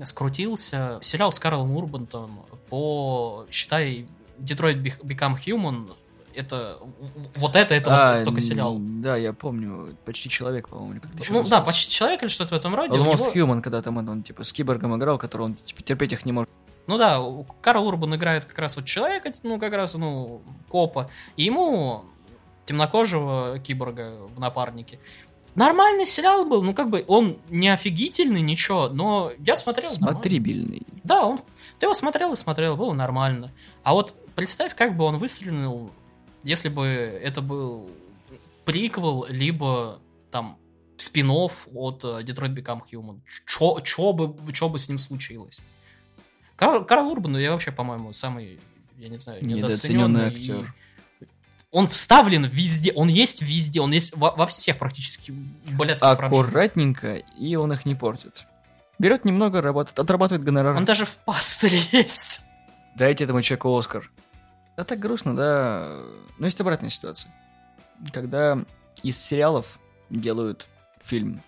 скрутился. 0.04 1.00
Сериал 1.02 1.32
с 1.32 1.40
Карлом 1.40 1.72
Урбантом 1.76 2.46
по, 2.70 3.46
считай, 3.50 4.08
Detroit 4.44 4.82
Become 5.04 5.38
Human, 5.46 5.94
это 6.36 6.80
вот 7.36 7.56
это, 7.56 7.74
это 7.74 7.90
а, 7.92 8.16
вот 8.18 8.26
только 8.26 8.42
сериал. 8.42 8.78
Да, 8.80 9.16
я 9.18 9.34
помню, 9.34 9.96
почти 10.06 10.30
человек, 10.30 10.70
по-моему, 10.70 11.00
как 11.02 11.30
Ну 11.30 11.44
да, 11.44 11.62
почти 11.62 11.92
человек 11.92 12.22
или 12.24 12.30
что-то 12.30 12.56
в 12.56 12.58
этом 12.58 12.76
роде. 12.76 12.98
Almost 12.98 13.34
него... 13.34 13.54
Human, 13.54 13.62
когда 13.62 13.82
там 13.82 13.98
он, 13.98 14.10
он 14.10 14.24
типа 14.24 14.44
с 14.44 14.54
киборгом 14.54 14.96
играл, 14.98 15.18
который 15.18 15.44
он 15.44 15.56
типа, 15.56 15.82
терпеть 15.84 16.14
их 16.14 16.26
не 16.26 16.32
может. 16.32 16.50
Ну 16.88 16.98
да, 16.98 17.22
Карл 17.62 17.88
Урбан 17.88 18.16
играет 18.16 18.46
как 18.46 18.60
раз 18.60 18.76
вот 18.76 18.86
человека, 18.86 19.32
ну 19.44 19.58
как 19.58 19.74
раз, 19.74 19.94
ну, 19.94 20.42
копа, 20.68 21.10
и 21.38 21.44
ему 21.44 22.04
темнокожего 22.66 23.60
киборга 23.60 24.18
в 24.36 24.40
напарнике. 24.40 25.00
Нормальный 25.56 26.06
сериал 26.06 26.46
был, 26.46 26.64
ну 26.64 26.74
как 26.74 26.90
бы 26.90 27.06
он 27.08 27.38
не 27.50 27.70
офигительный, 27.70 28.42
ничего, 28.42 28.90
но 28.90 29.32
я 29.40 29.56
смотрел. 29.56 29.90
Смотрибельный. 29.92 30.82
Нормально. 30.82 31.02
Да, 31.04 31.26
он. 31.26 31.40
Ты 31.80 31.86
его 31.86 31.94
смотрел 31.94 32.34
и 32.34 32.36
смотрел, 32.36 32.76
было 32.76 32.94
нормально. 32.94 33.52
А 33.84 33.94
вот 33.94 34.16
представь, 34.36 34.76
как 34.76 34.96
бы 34.96 35.06
он 35.06 35.18
выстрелил, 35.18 35.92
если 36.44 36.70
бы 36.70 36.86
это 36.86 37.42
был 37.42 37.90
приквел, 38.66 39.26
либо 39.30 40.00
там 40.32 40.58
спин 40.98 41.30
от 41.30 42.04
uh, 42.04 42.24
Detroit 42.24 42.56
Become 42.56 42.82
Human. 42.92 43.20
Чё, 43.46 43.80
чё, 43.82 44.14
бы, 44.14 44.54
чё 44.54 44.70
бы 44.70 44.78
с 44.78 44.90
ним 44.90 44.98
случилось? 44.98 45.60
Карл, 46.56 46.86
Карл 46.86 47.08
Урбан, 47.08 47.38
я 47.38 47.52
вообще, 47.52 47.72
по-моему, 47.72 48.14
самый, 48.14 48.60
я 48.98 49.10
не 49.10 49.18
знаю, 49.18 49.46
недооцененный 49.46 50.28
актер. 50.28 50.74
И... 51.20 51.26
Он 51.72 51.88
вставлен 51.88 52.46
везде, 52.46 52.94
он 52.94 53.10
есть 53.10 53.42
везде, 53.42 53.82
он 53.82 53.92
есть 53.92 54.16
во, 54.16 54.32
во 54.32 54.46
всех 54.46 54.78
практически 54.78 55.32
блядских 55.72 56.08
Аккуратненько, 56.08 57.16
и 57.16 57.56
он 57.56 57.74
их 57.74 57.86
не 57.86 57.96
портит. 57.96 58.46
Берет 59.00 59.26
немного, 59.26 59.62
работает, 59.62 59.98
отрабатывает 59.98 60.44
гонорар. 60.44 60.76
Он 60.76 60.86
даже 60.86 61.06
в 61.06 61.16
пастыре 61.26 61.80
есть. 61.92 62.42
Дайте 62.96 63.24
этому 63.24 63.42
человеку 63.42 63.76
Оскар. 63.76 64.12
А 64.76 64.84
так 64.84 65.00
грустно, 65.00 65.36
да. 65.36 65.88
Но 66.38 66.46
есть 66.46 66.60
обратная 66.60 66.90
ситуация. 66.90 67.34
Когда 68.12 68.64
из 69.04 69.18
сериалов 69.18 69.80
делают 70.10 70.68
фильм. 71.02 71.42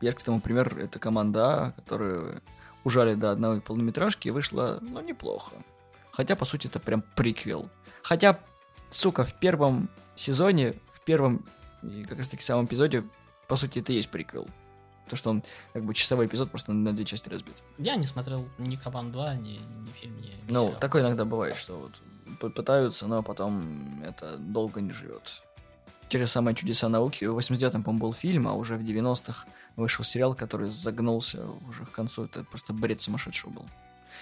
Яркий 0.00 0.24
тому 0.24 0.40
пример 0.40 0.76
это 0.78 0.98
команда 0.98 1.44
А, 1.44 1.70
которая 1.72 2.42
ужали 2.84 3.14
до 3.14 3.30
одной 3.30 3.60
полнометражки 3.60 4.28
и 4.28 4.30
вышла, 4.32 4.78
ну, 4.80 5.00
неплохо. 5.00 5.52
Хотя, 6.10 6.34
по 6.34 6.44
сути, 6.44 6.66
это 6.66 6.80
прям 6.80 7.02
приквел. 7.14 7.68
Хотя, 8.02 8.40
сука, 8.88 9.24
в 9.24 9.34
первом 9.34 9.88
сезоне, 10.14 10.74
в 10.92 11.00
первом, 11.02 11.46
и 11.82 12.04
как 12.04 12.18
раз 12.18 12.28
таки 12.28 12.42
самом 12.42 12.66
эпизоде, 12.66 13.04
по 13.46 13.56
сути, 13.56 13.78
это 13.78 13.92
и 13.92 13.96
есть 13.96 14.10
приквел. 14.10 14.48
То, 15.08 15.16
что 15.16 15.30
он 15.30 15.44
как 15.72 15.84
бы 15.84 15.94
часовой 15.94 16.26
эпизод 16.26 16.50
просто 16.50 16.72
на 16.72 16.92
две 16.92 17.04
части 17.04 17.28
разбит. 17.28 17.62
Я 17.78 17.96
не 17.96 18.06
смотрел 18.06 18.48
ни 18.58 18.76
Кабан 18.76 19.12
2, 19.12 19.34
ни, 19.36 19.60
ни 19.84 19.92
фильм, 19.92 20.16
ни, 20.16 20.26
ни 20.26 20.36
Ну, 20.48 20.66
сериал. 20.66 20.80
такое 20.80 21.02
иногда 21.02 21.24
бывает, 21.24 21.56
что 21.56 21.78
вот 21.78 21.92
пытаются, 22.38 23.06
но 23.06 23.22
потом 23.22 24.02
это 24.04 24.36
долго 24.36 24.80
не 24.80 24.92
живет. 24.92 25.42
Те 26.08 26.18
же 26.18 26.26
самые 26.26 26.54
чудеса 26.54 26.88
науки. 26.88 27.24
В 27.24 27.38
89-м, 27.38 27.82
по-моему, 27.82 28.06
был 28.06 28.12
фильм, 28.12 28.46
а 28.46 28.52
уже 28.52 28.76
в 28.76 28.82
90-х 28.82 29.46
вышел 29.76 30.04
сериал, 30.04 30.34
который 30.34 30.68
загнулся 30.68 31.46
уже 31.68 31.86
к 31.86 31.90
концу. 31.90 32.24
Это 32.24 32.44
просто 32.44 32.74
бред 32.74 33.00
сумасшедшего 33.00 33.50
был. 33.50 33.68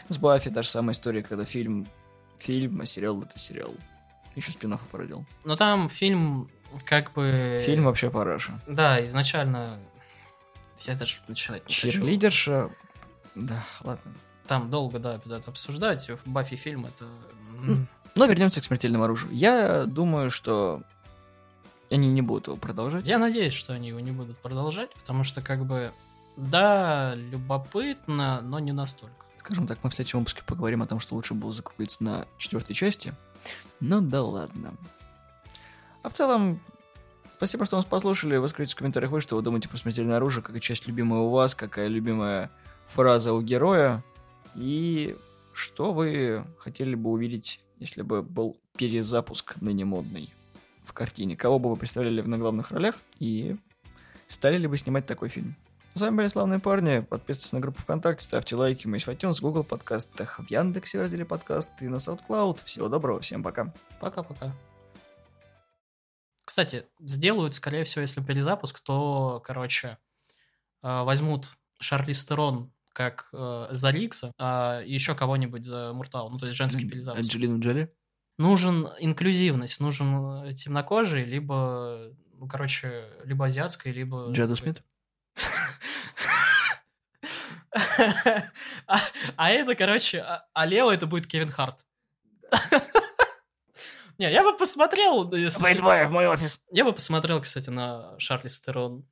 С 0.09 0.19
Баффи 0.19 0.51
та 0.51 0.63
же 0.63 0.69
самая 0.69 0.95
история, 0.95 1.23
когда 1.23 1.45
фильм 1.45 1.89
фильм, 2.39 2.81
а 2.81 2.87
сериал 2.87 3.23
это 3.23 3.39
сериал. 3.39 3.75
Еще 4.35 4.53
спин 4.53 4.77
породил. 4.91 5.27
Но 5.45 5.57
там 5.57 5.89
фильм 5.89 6.51
как 6.85 7.13
бы... 7.13 7.63
Фильм 7.65 7.85
вообще 7.85 8.11
параша. 8.11 8.61
Да, 8.67 9.05
изначально... 9.05 9.79
Я 10.87 10.95
даже 10.95 11.19
начинать 11.29 11.69
не 11.69 11.75
хочу. 11.75 11.91
Чирлидерша... 11.91 12.71
Да, 13.35 13.63
ладно. 13.83 14.13
Там 14.47 14.71
долго, 14.71 14.99
да, 14.99 15.21
это 15.25 15.51
обсуждать. 15.51 16.11
Баффи 16.25 16.57
фильм 16.57 16.87
это... 16.87 17.09
Но 18.21 18.27
вернемся 18.27 18.61
к 18.61 18.65
смертельному 18.65 19.05
оружию. 19.05 19.33
Я 19.33 19.87
думаю, 19.87 20.31
что 20.31 20.83
они 21.91 22.11
не 22.11 22.21
будут 22.21 22.49
его 22.49 22.59
продолжать. 22.59 23.07
Я 23.07 23.17
надеюсь, 23.17 23.55
что 23.55 23.73
они 23.73 23.89
его 23.89 24.01
не 24.01 24.11
будут 24.11 24.37
продолжать, 24.37 24.93
потому 24.93 25.25
что 25.25 25.41
как 25.41 25.65
бы... 25.65 25.91
Да, 26.37 27.15
любопытно, 27.15 28.43
но 28.43 28.59
не 28.59 28.73
настолько. 28.73 29.25
Скажем 29.39 29.67
так, 29.67 29.79
мы 29.83 29.89
в 29.89 29.95
следующем 29.95 30.19
выпуске 30.19 30.43
поговорим 30.45 30.83
о 30.83 30.87
том, 30.87 31.01
что 31.01 31.15
лучше 31.15 31.33
было 31.33 31.51
закруглиться 31.51 32.05
на 32.05 32.27
четвертой 32.37 32.77
части. 32.77 33.15
Ну 33.81 34.03
да 34.03 34.23
ладно. 34.23 34.75
А 36.03 36.11
в 36.11 36.13
целом, 36.13 36.61
спасибо, 37.39 37.65
что 37.65 37.77
нас 37.79 37.87
послушали. 37.87 38.37
Вы 38.37 38.49
скажите 38.49 38.75
в 38.75 38.79
комментариях 38.79 39.13
вы, 39.13 39.23
что 39.23 39.37
вы 39.37 39.41
думаете 39.41 39.71
про 39.71 39.79
смертельное 39.79 40.19
оружие, 40.19 40.43
какая 40.43 40.61
часть 40.61 40.87
любимая 40.87 41.23
у 41.23 41.31
вас, 41.31 41.55
какая 41.55 41.87
любимая 41.87 42.51
фраза 42.85 43.33
у 43.33 43.41
героя. 43.41 44.05
И 44.55 45.17
что 45.55 45.95
вы 45.95 46.45
хотели 46.59 46.95
бы 46.95 47.09
увидеть, 47.09 47.61
если 47.81 48.03
бы 48.03 48.23
был 48.23 48.57
перезапуск 48.77 49.57
ныне 49.61 49.85
модный 49.85 50.33
в 50.85 50.93
картине. 50.93 51.37
Кого 51.37 51.59
бы 51.59 51.71
вы 51.71 51.77
представляли 51.77 52.21
на 52.21 52.39
главных 52.39 52.71
ролях 52.71 52.97
и 53.19 53.57
стали 54.29 54.59
ли 54.59 54.69
бы 54.69 54.79
снимать 54.79 55.07
такой 55.07 55.29
фильм? 55.29 55.57
С 55.95 56.01
вами 56.01 56.17
были 56.17 56.29
славные 56.29 56.61
парни. 56.61 57.01
Подписывайтесь 57.01 57.53
на 57.53 57.61
группу 57.61 57.83
ВКонтакте, 57.83 58.25
ставьте 58.25 58.55
лайки. 58.55 58.87
Мы 58.87 58.97
есть 58.97 59.07
в 59.07 59.11
iTunes, 59.11 59.41
Google 59.41 59.65
подкастах, 59.65 60.39
в 60.39 60.49
Яндексе 60.49 60.99
в 60.99 61.03
разделе 61.03 61.25
подкаст 61.25 61.71
и 61.81 61.89
на 61.89 61.97
SoundCloud. 61.97 62.65
Всего 62.65 62.89
доброго, 62.89 63.21
всем 63.21 63.43
пока. 63.43 63.75
Пока-пока. 63.99 64.53
Кстати, 66.45 66.85
сделают, 67.01 67.55
скорее 67.55 67.85
всего, 67.85 68.03
если 68.03 68.23
перезапуск, 68.23 68.81
то, 68.81 69.43
короче, 69.45 69.99
э, 70.83 71.03
возьмут 71.03 71.51
Шарли 71.81 72.13
Стерон 72.13 72.73
как 72.93 73.29
э, 73.33 73.69
за 73.71 73.91
Рикса, 73.91 74.33
а 74.39 74.83
еще 74.85 75.15
кого-нибудь 75.15 75.65
за 75.65 75.93
Муртау, 75.93 76.29
ну, 76.31 76.39
то 76.39 76.47
есть 76.47 76.57
женский 76.59 76.89
перезапуск. 76.89 77.21
Анджелину 77.23 77.61
Джоли? 77.61 77.93
Нужен 78.39 78.89
инклюзивность, 78.99 79.81
нужен 79.81 80.45
э, 80.45 80.55
темнокожий, 80.55 81.25
либо, 81.25 82.13
ну, 82.35 82.49
короче, 82.49 83.05
либо 83.25 83.47
азиатской, 83.47 83.93
либо... 83.93 84.31
Джаду 84.33 84.57
Смит? 84.57 84.83
А 88.87 88.99
а 89.37 89.51
это, 89.51 89.75
короче, 89.75 90.21
а- 90.21 90.45
а 90.55 90.67
Лео 90.67 90.91
это 90.91 91.07
будет 91.07 91.27
Кевин 91.27 91.51
Харт. 91.51 91.87
Не, 94.19 94.31
я 94.31 94.43
бы 94.43 94.57
посмотрел. 94.57 95.25
Вы 95.29 95.75
двое 95.77 96.07
в 96.07 96.11
мой 96.11 96.27
офис. 96.27 96.61
Я 96.71 96.85
бы 96.85 96.93
посмотрел, 96.93 97.41
кстати, 97.41 97.71
на 97.71 98.19
Шарли 98.19 98.49
Стерон 98.49 99.07